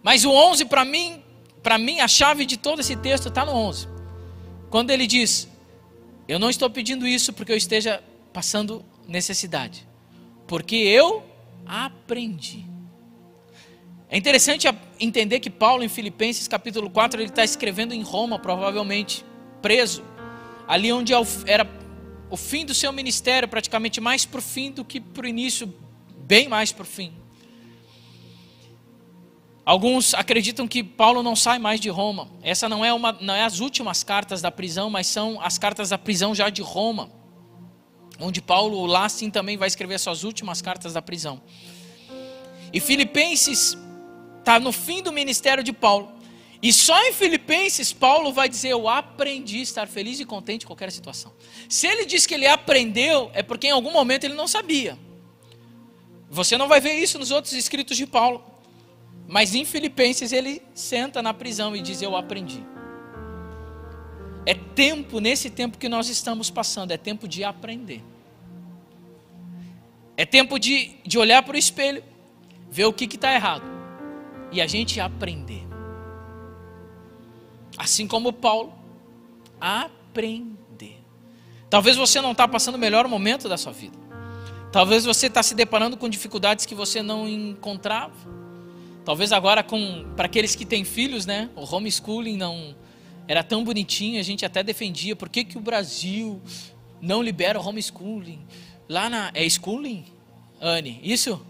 [0.02, 1.22] Mas o 11 para mim,
[1.62, 3.88] para mim a chave de todo esse texto está no 11.
[4.70, 5.49] Quando ele diz:
[6.30, 8.00] eu não estou pedindo isso porque eu esteja
[8.32, 9.84] passando necessidade,
[10.46, 11.24] porque eu
[11.66, 12.64] aprendi.
[14.08, 14.68] É interessante
[15.00, 19.24] entender que Paulo, em Filipenses capítulo 4, ele está escrevendo em Roma, provavelmente
[19.60, 20.04] preso,
[20.68, 21.16] ali onde é
[21.46, 21.68] era
[22.30, 25.74] o fim do seu ministério, praticamente mais para o fim do que para o início,
[26.28, 27.12] bem mais para o fim.
[29.64, 32.28] Alguns acreditam que Paulo não sai mais de Roma.
[32.42, 35.90] Essa não é uma, não é as últimas cartas da prisão, mas são as cartas
[35.90, 37.10] da prisão já de Roma,
[38.18, 41.40] onde Paulo lá sim também vai escrever suas últimas cartas da prisão.
[42.72, 43.76] E Filipenses
[44.38, 46.12] está no fim do ministério de Paulo.
[46.62, 50.66] E só em Filipenses Paulo vai dizer: Eu aprendi a estar feliz e contente em
[50.66, 51.32] qualquer situação.
[51.68, 54.98] Se ele diz que ele aprendeu, é porque em algum momento ele não sabia.
[56.28, 58.49] Você não vai ver isso nos outros escritos de Paulo.
[59.30, 62.66] Mas em Filipenses ele senta na prisão e diz: Eu aprendi.
[64.44, 68.02] É tempo, nesse tempo que nós estamos passando, é tempo de aprender.
[70.16, 72.02] É tempo de, de olhar para o espelho,
[72.68, 73.62] ver o que está errado
[74.50, 75.64] e a gente aprender.
[77.78, 78.74] Assim como Paulo,
[79.60, 80.98] aprender.
[81.70, 83.96] Talvez você não está passando o melhor momento da sua vida.
[84.72, 88.39] Talvez você está se deparando com dificuldades que você não encontrava.
[89.04, 91.50] Talvez agora com para aqueles que têm filhos, né?
[91.56, 92.74] O homeschooling não
[93.26, 95.16] era tão bonitinho, a gente até defendia.
[95.16, 96.40] Por que, que o Brasil
[97.00, 98.44] não libera o homeschooling?
[98.88, 100.04] Lá na é schooling?
[100.60, 101.00] Anne?
[101.02, 101.44] Isso?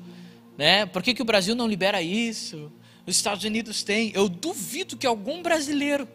[0.57, 0.87] Né?
[0.87, 2.71] Por que, que o Brasil não libera isso?
[3.07, 4.13] Os Estados Unidos têm.
[4.15, 6.07] Eu duvido que algum brasileiro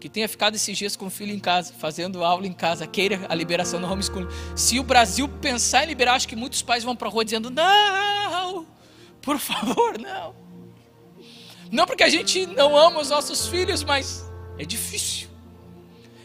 [0.00, 3.24] que tenha ficado esses dias com o filho em casa, fazendo aula em casa, queira
[3.28, 4.26] a liberação do homeschooling.
[4.56, 7.50] Se o Brasil pensar em liberar, acho que muitos pais vão para a rua dizendo:
[7.50, 8.21] não,
[9.22, 10.34] por favor, não.
[11.70, 15.28] Não porque a gente não ama os nossos filhos, mas é difícil,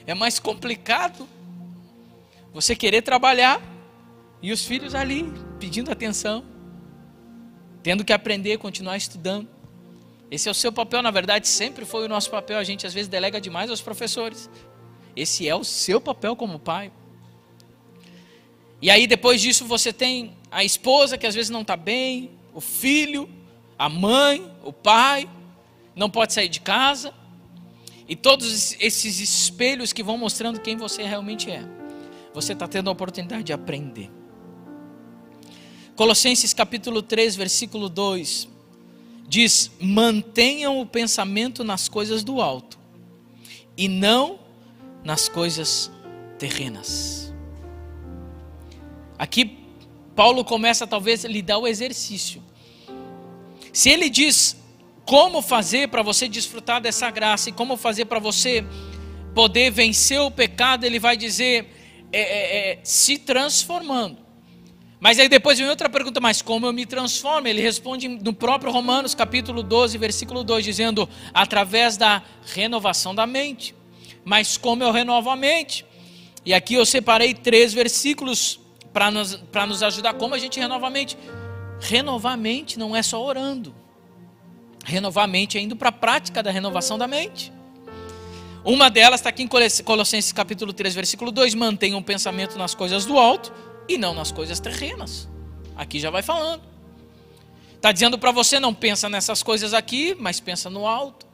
[0.05, 1.27] é mais complicado
[2.53, 3.61] você querer trabalhar
[4.41, 6.43] e os filhos ali pedindo atenção,
[7.81, 9.47] tendo que aprender, continuar estudando.
[10.29, 12.57] Esse é o seu papel, na verdade, sempre foi o nosso papel.
[12.57, 14.49] A gente às vezes delega demais aos professores.
[15.15, 16.91] Esse é o seu papel como pai.
[18.81, 22.59] E aí depois disso você tem a esposa que às vezes não está bem, o
[22.59, 23.29] filho,
[23.77, 25.29] a mãe, o pai,
[25.95, 27.13] não pode sair de casa.
[28.09, 31.63] E todos esses espelhos que vão mostrando quem você realmente é.
[32.33, 34.09] Você está tendo a oportunidade de aprender.
[35.95, 38.47] Colossenses capítulo 3, versículo 2
[39.27, 42.79] diz: mantenham o pensamento nas coisas do alto
[43.77, 44.39] e não
[45.03, 45.91] nas coisas
[46.39, 47.31] terrenas.
[49.15, 49.59] Aqui
[50.15, 52.46] Paulo começa talvez a lhe dar o exercício.
[53.77, 54.57] Se ele diz
[55.05, 58.65] como fazer para você desfrutar dessa graça e como fazer para você
[59.35, 61.67] poder vencer o pecado, ele vai dizer
[62.11, 64.17] é, é, é, se transformando.
[64.99, 67.47] Mas aí depois vem outra pergunta, mas como eu me transformo?
[67.47, 72.23] Ele responde no próprio Romanos, capítulo 12, versículo 2, dizendo: através da
[72.55, 73.75] renovação da mente.
[74.25, 75.85] Mas como eu renovo a mente?
[76.43, 78.59] E aqui eu separei três versículos
[78.91, 81.15] para nos, nos ajudar como a gente renova a mente.
[81.79, 83.73] Renovar a mente não é só orando.
[84.83, 87.51] Renovar a mente é indo para a prática da renovação da mente.
[88.63, 93.05] Uma delas está aqui em Colossenses capítulo 3, versículo 2: mantenha um pensamento nas coisas
[93.05, 93.53] do alto
[93.87, 95.29] e não nas coisas terrenas.
[95.75, 96.63] Aqui já vai falando.
[97.75, 101.27] Está dizendo para você, não pensa nessas coisas aqui, mas pensa no alto.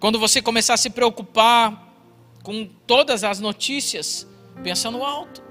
[0.00, 1.94] Quando você começar a se preocupar
[2.42, 4.26] com todas as notícias,
[4.62, 5.42] pensa no alto.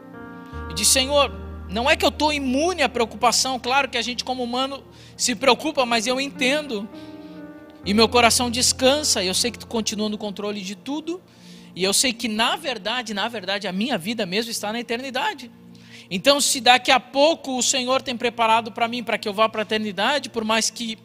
[0.71, 1.31] E diz, Senhor,
[1.69, 4.83] não é que eu estou imune à preocupação, claro que a gente como humano
[5.15, 6.89] se preocupa, mas eu entendo.
[7.85, 11.21] E meu coração descansa, eu sei que tu continua no controle de tudo
[11.75, 15.51] e eu sei que na verdade, na verdade, a minha vida mesmo está na eternidade.
[16.11, 19.47] Então, se daqui a pouco o Senhor tem preparado para mim para que eu vá
[19.47, 20.97] para a eternidade, por mais que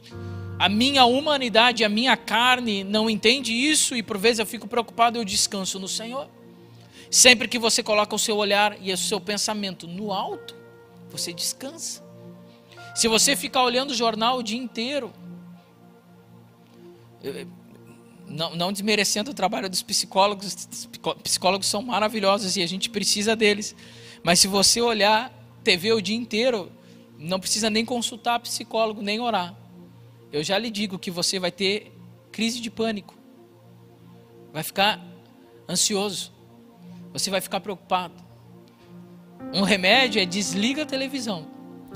[0.59, 5.19] a minha humanidade, a minha carne não entende isso e por vezes eu fico preocupado,
[5.19, 6.27] eu descanso no Senhor.
[7.15, 10.53] Sempre que você coloca o seu olhar e o seu pensamento no alto,
[11.09, 12.03] você descansa.
[12.93, 15.13] Se você ficar olhando o jornal o dia inteiro,
[18.27, 20.89] não, não desmerecendo o trabalho dos psicólogos, os
[21.23, 23.77] psicólogos são maravilhosos e a gente precisa deles.
[24.25, 26.73] Mas se você olhar TV o dia inteiro,
[27.17, 29.55] não precisa nem consultar psicólogo, nem orar.
[30.33, 31.97] Eu já lhe digo que você vai ter
[32.33, 33.15] crise de pânico.
[34.53, 35.01] Vai ficar
[35.69, 36.34] ansioso.
[37.15, 38.15] Você vai ficar preocupado.
[39.55, 41.47] Um remédio é desliga a televisão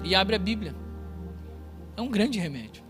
[0.05, 0.77] e abre a Bíblia.
[1.97, 2.85] É um grande remédio.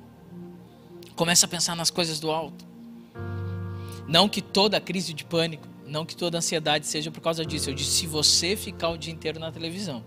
[1.17, 2.67] Começa a pensar nas coisas do alto.
[4.07, 7.71] Não que toda crise de pânico, não que toda ansiedade seja por causa disso.
[7.71, 10.05] Eu disse: se você ficar o dia inteiro na televisão.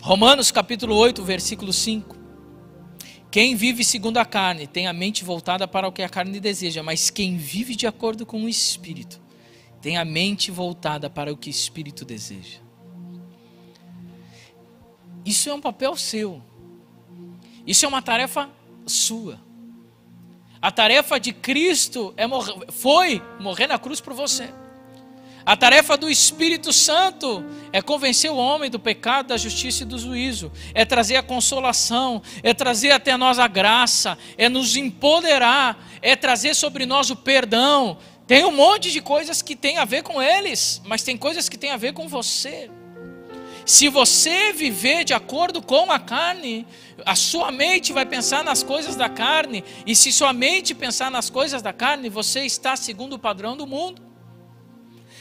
[0.00, 2.16] Romanos capítulo 8, versículo 5.
[3.32, 6.84] Quem vive segundo a carne tem a mente voltada para o que a carne deseja,
[6.84, 9.23] mas quem vive de acordo com o Espírito
[9.84, 12.58] tem a mente voltada para o que o Espírito deseja.
[15.26, 16.40] Isso é um papel seu.
[17.66, 18.48] Isso é uma tarefa
[18.86, 19.38] sua.
[20.62, 22.24] A tarefa de Cristo é
[22.72, 24.48] foi morrer na cruz por você.
[25.44, 29.98] A tarefa do Espírito Santo é convencer o homem do pecado, da justiça e do
[29.98, 36.16] juízo, é trazer a consolação, é trazer até nós a graça, é nos empoderar, é
[36.16, 37.98] trazer sobre nós o perdão.
[38.26, 41.58] Tem um monte de coisas que tem a ver com eles, mas tem coisas que
[41.58, 42.70] tem a ver com você.
[43.66, 46.66] Se você viver de acordo com a carne,
[47.04, 51.30] a sua mente vai pensar nas coisas da carne, e se sua mente pensar nas
[51.30, 54.02] coisas da carne, você está segundo o padrão do mundo.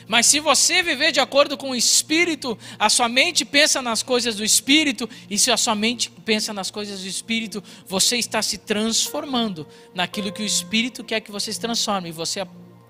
[0.08, 4.36] Mas se você viver de acordo com o Espírito, a sua mente pensa nas coisas
[4.36, 8.58] do Espírito, e se a sua mente pensa nas coisas do Espírito, você está se
[8.58, 12.42] transformando naquilo que o Espírito quer que você se transforme, e você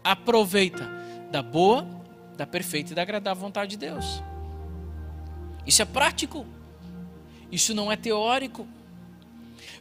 [0.04, 0.90] aproveita
[1.32, 1.88] da boa,
[2.36, 4.22] da perfeita e da agradável vontade de Deus.
[5.66, 6.46] Isso é prático.
[7.52, 8.68] Isso não é teórico.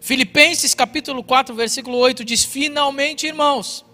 [0.00, 3.84] Filipenses capítulo 4, versículo 8 diz: Finalmente, irmãos,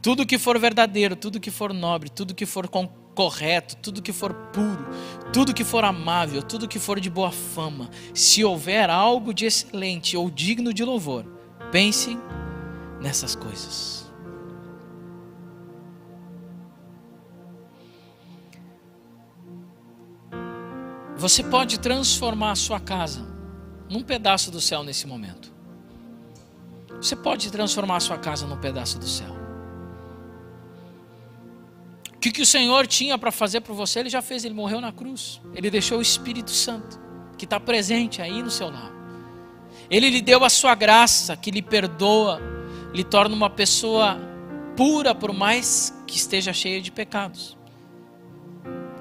[0.00, 2.68] tudo que for verdadeiro, tudo que for nobre, tudo que for
[3.14, 4.86] correto, tudo que for puro,
[5.32, 10.16] tudo que for amável, tudo que for de boa fama, se houver algo de excelente
[10.16, 11.24] ou digno de louvor,
[11.72, 12.16] pense
[13.00, 13.97] nessas coisas.
[21.18, 23.26] Você pode transformar a sua casa
[23.90, 25.52] num pedaço do céu nesse momento.
[27.02, 29.36] Você pode transformar a sua casa num pedaço do céu.
[32.14, 34.80] O que, que o Senhor tinha para fazer por você, Ele já fez, Ele morreu
[34.80, 35.40] na cruz.
[35.56, 37.00] Ele deixou o Espírito Santo,
[37.36, 38.92] que está presente aí no seu lar.
[39.90, 42.40] Ele lhe deu a sua graça, que lhe perdoa,
[42.94, 44.16] lhe torna uma pessoa
[44.76, 47.57] pura, por mais que esteja cheia de pecados.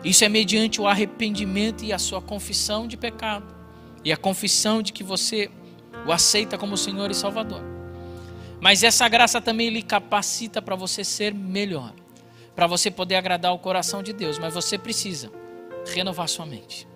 [0.03, 3.55] Isso é mediante o arrependimento e a sua confissão de pecado.
[4.03, 5.49] E a confissão de que você
[6.05, 7.61] o aceita como Senhor e Salvador.
[8.61, 11.93] Mas essa graça também lhe capacita para você ser melhor.
[12.55, 14.37] Para você poder agradar o coração de Deus.
[14.37, 15.31] Mas você precisa
[15.93, 16.87] renovar sua mente.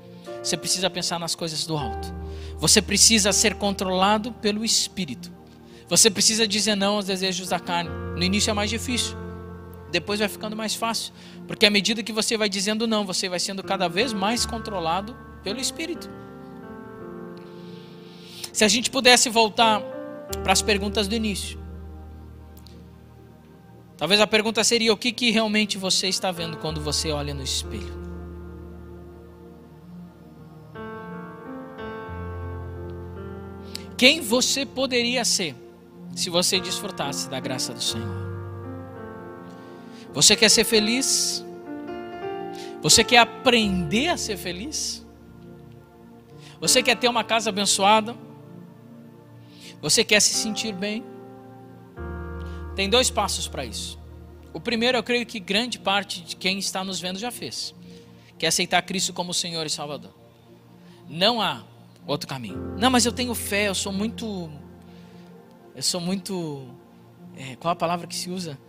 [0.41, 2.13] Você precisa pensar nas coisas do alto.
[2.57, 5.31] Você precisa ser controlado pelo Espírito.
[5.89, 7.89] Você precisa dizer não aos desejos da carne.
[8.15, 9.20] No início é mais difícil
[9.91, 11.13] depois vai ficando mais fácil,
[11.47, 15.15] porque à medida que você vai dizendo não, você vai sendo cada vez mais controlado
[15.43, 16.09] pelo Espírito.
[18.53, 19.81] Se a gente pudesse voltar
[20.43, 21.59] para as perguntas do início,
[23.97, 27.43] talvez a pergunta seria: o que, que realmente você está vendo quando você olha no
[27.43, 28.01] espelho?
[33.97, 35.55] Quem você poderia ser
[36.15, 38.30] se você desfrutasse da graça do Senhor?
[40.13, 41.45] Você quer ser feliz?
[42.81, 45.05] Você quer aprender a ser feliz?
[46.59, 48.15] Você quer ter uma casa abençoada?
[49.81, 51.03] Você quer se sentir bem?
[52.75, 53.99] Tem dois passos para isso.
[54.53, 57.73] O primeiro, eu creio que grande parte de quem está nos vendo já fez,
[58.37, 60.13] que é aceitar Cristo como Senhor e Salvador.
[61.07, 61.63] Não há
[62.05, 62.75] outro caminho.
[62.77, 64.51] Não, mas eu tenho fé, eu sou muito.
[65.73, 66.67] Eu sou muito.
[67.35, 68.59] É, qual a palavra que se usa?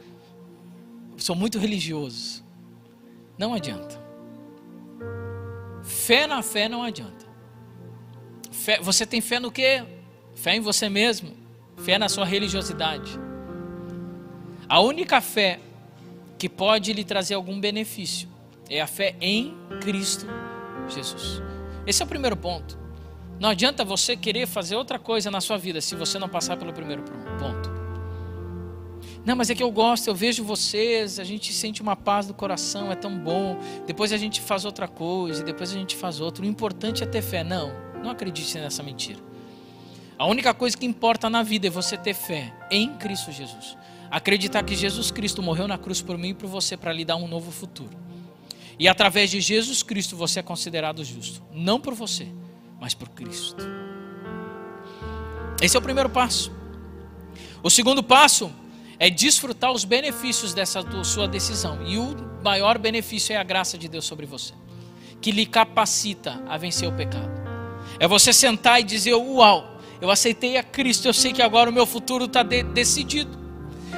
[1.22, 2.42] São muito religiosos.
[3.38, 4.00] Não adianta.
[5.82, 7.26] Fé na fé não adianta.
[8.50, 9.84] Fé, você tem fé no quê?
[10.34, 11.32] Fé em você mesmo.
[11.76, 13.18] Fé na sua religiosidade.
[14.68, 15.60] A única fé
[16.38, 18.28] que pode lhe trazer algum benefício
[18.68, 20.26] é a fé em Cristo
[20.88, 21.42] Jesus.
[21.86, 22.78] Esse é o primeiro ponto.
[23.40, 26.72] Não adianta você querer fazer outra coisa na sua vida se você não passar pelo
[26.72, 27.02] primeiro
[27.38, 27.71] ponto.
[29.24, 32.34] Não, mas é que eu gosto, eu vejo vocês, a gente sente uma paz do
[32.34, 33.56] coração, é tão bom.
[33.86, 36.44] Depois a gente faz outra coisa, depois a gente faz outra.
[36.44, 37.44] O importante é ter fé.
[37.44, 39.20] Não, não acredite nessa mentira.
[40.18, 43.76] A única coisa que importa na vida é você ter fé em Cristo Jesus.
[44.10, 47.16] Acreditar que Jesus Cristo morreu na cruz por mim e por você para lhe dar
[47.16, 47.96] um novo futuro.
[48.78, 51.42] E através de Jesus Cristo você é considerado justo.
[51.52, 52.28] Não por você,
[52.80, 53.64] mas por Cristo.
[55.60, 56.52] Esse é o primeiro passo.
[57.62, 58.52] O segundo passo
[58.98, 61.86] é desfrutar os benefícios dessa sua decisão.
[61.86, 64.52] E o maior benefício é a graça de Deus sobre você,
[65.20, 67.30] que lhe capacita a vencer o pecado.
[67.98, 71.72] É você sentar e dizer: Uau, eu aceitei a Cristo, eu sei que agora o
[71.72, 73.42] meu futuro está de decidido.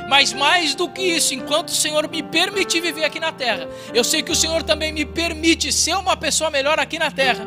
[0.09, 4.05] Mas mais do que isso, enquanto o Senhor me permitir viver aqui na terra, eu
[4.05, 7.47] sei que o Senhor também me permite ser uma pessoa melhor aqui na terra.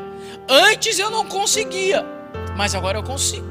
[0.49, 2.03] Antes eu não conseguia,
[2.55, 3.45] mas agora eu consigo.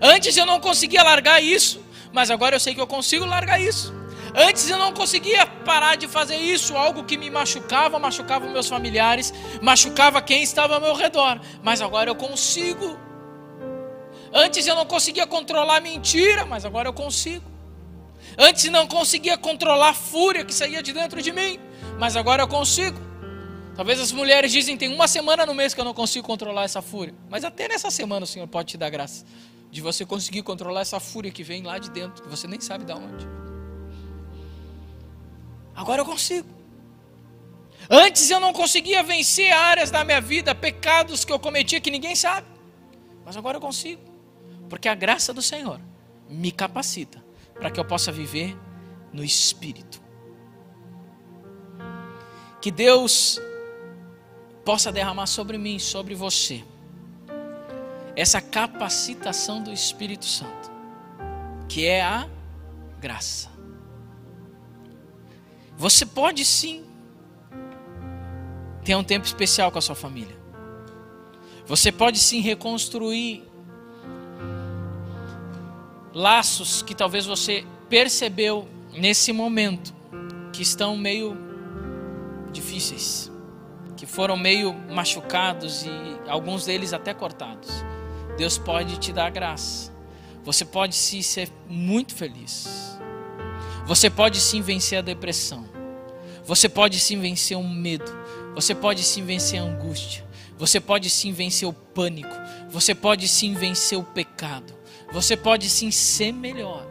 [0.00, 1.83] Antes eu não conseguia largar isso,
[2.14, 3.92] mas agora eu sei que eu consigo largar isso.
[4.36, 9.34] Antes eu não conseguia parar de fazer isso, algo que me machucava, machucava meus familiares,
[9.60, 12.96] machucava quem estava ao meu redor, mas agora eu consigo.
[14.32, 17.44] Antes eu não conseguia controlar a mentira, mas agora eu consigo.
[18.38, 21.58] Antes não conseguia controlar a fúria que saía de dentro de mim,
[21.98, 22.98] mas agora eu consigo.
[23.74, 26.80] Talvez as mulheres dizem tem uma semana no mês que eu não consigo controlar essa
[26.80, 29.24] fúria, mas até nessa semana o Senhor pode te dar graça
[29.74, 32.84] de você conseguir controlar essa fúria que vem lá de dentro, que você nem sabe
[32.84, 33.26] de onde.
[35.74, 36.48] Agora eu consigo.
[37.90, 42.14] Antes eu não conseguia vencer áreas da minha vida, pecados que eu cometia que ninguém
[42.14, 42.46] sabe.
[43.24, 44.00] Mas agora eu consigo.
[44.70, 45.80] Porque a graça do Senhor
[46.30, 47.20] me capacita
[47.54, 48.56] para que eu possa viver
[49.12, 50.00] no Espírito.
[52.60, 53.40] Que Deus
[54.64, 56.62] possa derramar sobre mim, sobre você
[58.16, 60.70] essa capacitação do Espírito Santo,
[61.68, 62.28] que é a
[63.00, 63.50] graça.
[65.76, 66.84] Você pode sim
[68.84, 70.36] ter um tempo especial com a sua família.
[71.66, 73.42] Você pode sim reconstruir
[76.12, 79.92] laços que talvez você percebeu nesse momento
[80.52, 81.36] que estão meio
[82.52, 83.32] difíceis,
[83.96, 85.90] que foram meio machucados e
[86.28, 87.84] alguns deles até cortados.
[88.36, 89.92] Deus pode te dar graça.
[90.44, 92.98] Você pode sim ser muito feliz.
[93.86, 95.64] Você pode sim vencer a depressão.
[96.44, 98.10] Você pode sim vencer o medo.
[98.54, 100.24] Você pode sim vencer a angústia.
[100.58, 102.34] Você pode sim vencer o pânico.
[102.70, 104.74] Você pode sim vencer o pecado.
[105.12, 106.86] Você pode sim ser melhor.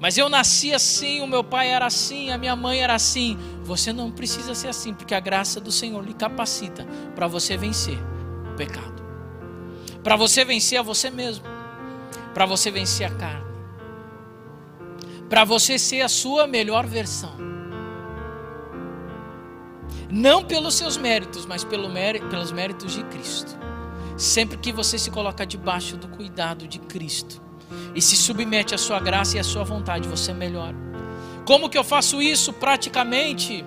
[0.00, 3.36] Mas eu nasci assim, o meu pai era assim, a minha mãe era assim.
[3.62, 7.98] Você não precisa ser assim, porque a graça do Senhor lhe capacita para você vencer
[8.50, 9.09] o pecado.
[10.02, 11.44] Para você vencer a você mesmo.
[12.32, 13.50] Para você vencer a carne.
[15.28, 17.34] Para você ser a sua melhor versão.
[20.10, 23.56] Não pelos seus méritos, mas pelo mérito, pelos méritos de Cristo.
[24.16, 27.40] Sempre que você se coloca debaixo do cuidado de Cristo
[27.94, 30.76] e se submete à sua graça e à sua vontade, você melhora.
[31.46, 32.52] Como que eu faço isso?
[32.52, 33.64] Praticamente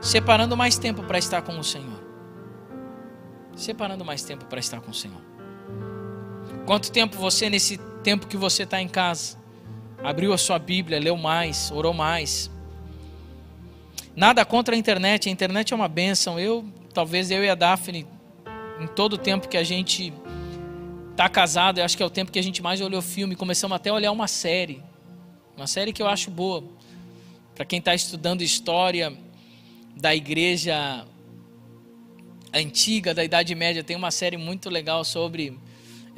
[0.00, 1.98] separando mais tempo para estar com o Senhor.
[3.56, 5.27] Separando mais tempo para estar com o Senhor.
[6.68, 9.38] Quanto tempo você, nesse tempo que você está em casa,
[10.04, 12.50] abriu a sua Bíblia, leu mais, orou mais?
[14.14, 16.38] Nada contra a internet, a internet é uma bênção.
[16.38, 18.06] Eu, talvez eu e a Daphne,
[18.78, 20.12] em todo o tempo que a gente
[21.16, 23.74] tá casado, eu acho que é o tempo que a gente mais olhou filme, começamos
[23.74, 24.82] até a olhar uma série.
[25.56, 26.62] Uma série que eu acho boa.
[27.54, 29.16] Para quem está estudando história
[29.96, 31.06] da igreja
[32.52, 35.58] antiga, da Idade Média, tem uma série muito legal sobre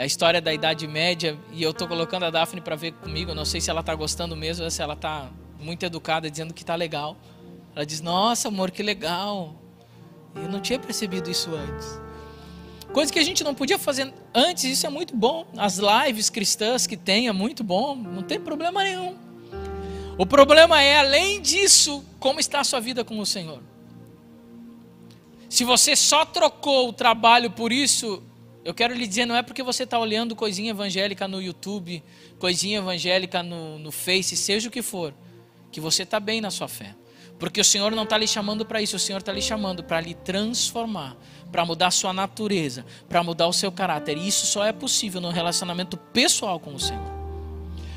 [0.00, 1.38] a história da Idade Média.
[1.52, 3.34] E eu estou colocando a Daphne para ver comigo.
[3.34, 5.28] Não sei se ela está gostando mesmo, ou se ela está
[5.58, 7.16] muito educada, dizendo que está legal.
[7.76, 9.54] Ela diz: Nossa, amor, que legal.
[10.34, 12.00] Eu não tinha percebido isso antes.
[12.94, 15.46] Coisa que a gente não podia fazer antes, isso é muito bom.
[15.56, 19.16] As lives cristãs que tem é muito bom, não tem problema nenhum.
[20.16, 23.62] O problema é, além disso, como está a sua vida com o Senhor.
[25.48, 28.22] Se você só trocou o trabalho por isso,
[28.64, 32.02] eu quero lhe dizer, não é porque você está olhando coisinha evangélica no YouTube,
[32.38, 35.14] coisinha evangélica no, no Face, seja o que for,
[35.72, 36.94] que você está bem na sua fé.
[37.38, 39.98] Porque o Senhor não está lhe chamando para isso, o Senhor está lhe chamando para
[39.98, 41.16] lhe transformar,
[41.50, 44.18] para mudar a sua natureza, para mudar o seu caráter.
[44.18, 47.10] E isso só é possível no relacionamento pessoal com o Senhor.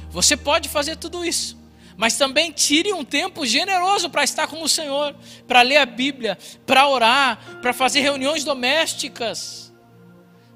[0.09, 1.57] Você pode fazer tudo isso,
[1.97, 5.13] mas também tire um tempo generoso para estar com o Senhor,
[5.45, 9.72] para ler a Bíblia, para orar, para fazer reuniões domésticas,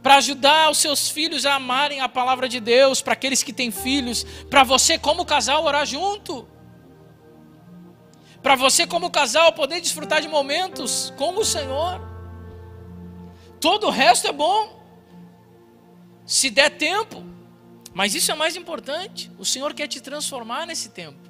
[0.08, 3.72] para ajudar os seus filhos a amarem a palavra de Deus, para aqueles que têm
[3.72, 6.48] filhos, para você, como casal, orar junto.
[8.42, 12.00] Para você, como casal, poder desfrutar de momentos com o Senhor.
[13.60, 14.82] Todo o resto é bom.
[16.26, 17.22] Se der tempo.
[17.94, 19.30] Mas isso é mais importante.
[19.38, 21.27] O Senhor quer te transformar nesse tempo.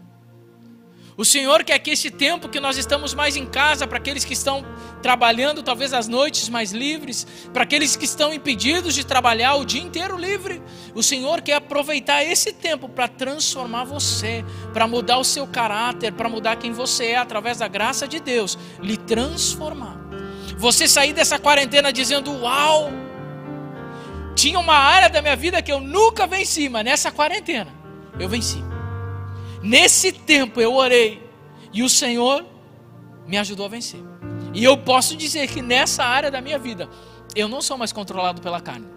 [1.18, 4.34] O Senhor quer que esse tempo que nós estamos mais em casa, para aqueles que
[4.34, 4.64] estão
[5.02, 9.82] trabalhando, talvez as noites mais livres, para aqueles que estão impedidos de trabalhar o dia
[9.82, 10.62] inteiro livre,
[10.94, 16.30] o Senhor quer aproveitar esse tempo para transformar você, para mudar o seu caráter, para
[16.30, 19.98] mudar quem você é através da graça de Deus, lhe transformar.
[20.56, 22.92] Você sair dessa quarentena dizendo: Uau!
[24.36, 27.74] Tinha uma área da minha vida que eu nunca venci, mas nessa quarentena
[28.20, 28.67] eu venci.
[29.62, 31.22] Nesse tempo eu orei
[31.74, 32.46] e o Senhor
[33.26, 34.02] me ajudou a vencer.
[34.54, 36.90] E eu posso dizer que nessa área da minha vida
[37.36, 38.88] eu não sou mais controlado pela carne,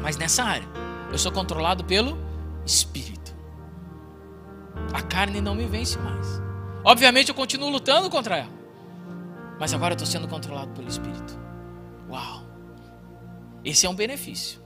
[0.00, 0.68] mas nessa área
[1.10, 2.18] eu sou controlado pelo
[2.64, 3.34] Espírito.
[4.92, 6.42] A carne não me vence mais.
[6.84, 8.62] Obviamente eu continuo lutando contra ela
[9.62, 11.38] mas agora eu estou sendo controlado pelo Espírito.
[12.10, 12.42] Uau!
[13.64, 14.60] Esse é um benefício.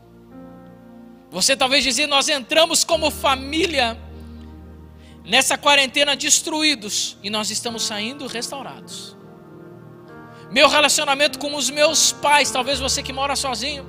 [1.30, 3.99] Você talvez dizer, nós entramos como família
[5.27, 9.16] nessa quarentena destruídos e nós estamos saindo restaurados.
[10.51, 13.85] Meu relacionamento com os meus pais, talvez você que mora sozinho,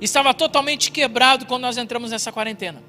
[0.00, 2.82] estava totalmente quebrado quando nós entramos nessa quarentena.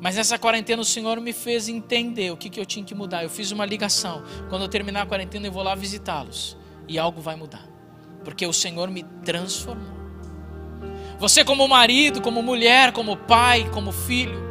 [0.00, 3.22] Mas nessa quarentena o Senhor me fez entender o que, que eu tinha que mudar.
[3.22, 4.22] Eu fiz uma ligação.
[4.48, 7.68] Quando eu terminar a quarentena, eu vou lá visitá-los e algo vai mudar,
[8.24, 9.98] porque o Senhor me transformou.
[11.18, 14.47] Você, como marido, como mulher, como pai, como filho,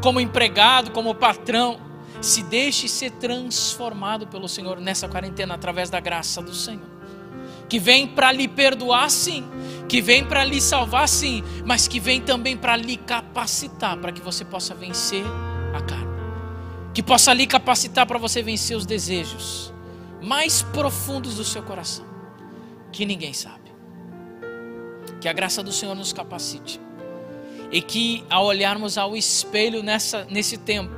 [0.00, 1.78] como empregado, como patrão,
[2.20, 6.88] se deixe ser transformado pelo Senhor nessa quarentena através da graça do Senhor.
[7.68, 9.44] Que vem para lhe perdoar, sim,
[9.88, 14.20] que vem para lhe salvar, sim, mas que vem também para lhe capacitar para que
[14.20, 15.24] você possa vencer
[15.74, 16.10] a carne,
[16.92, 19.72] que possa lhe capacitar para você vencer os desejos,
[20.20, 22.04] mais profundos do seu coração,
[22.90, 23.70] que ninguém sabe.
[25.20, 26.80] Que a graça do Senhor nos capacite.
[27.70, 30.94] E que ao olharmos ao espelho nessa, nesse tempo,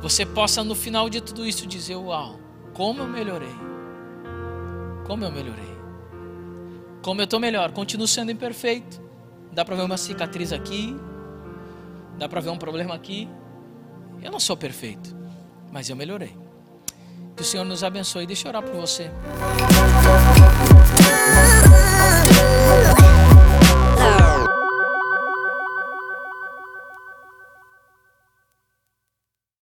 [0.00, 2.38] você possa no final de tudo isso dizer: Uau,
[2.72, 3.56] como eu melhorei.
[5.06, 5.76] Como eu melhorei?
[7.02, 7.72] Como eu estou melhor?
[7.72, 9.00] Continuo sendo imperfeito.
[9.52, 10.96] Dá para ver uma cicatriz aqui,
[12.18, 13.28] dá para ver um problema aqui.
[14.22, 15.16] Eu não sou perfeito,
[15.72, 16.36] mas eu melhorei.
[17.34, 18.26] Que o Senhor nos abençoe.
[18.26, 19.10] Deixa eu orar por você.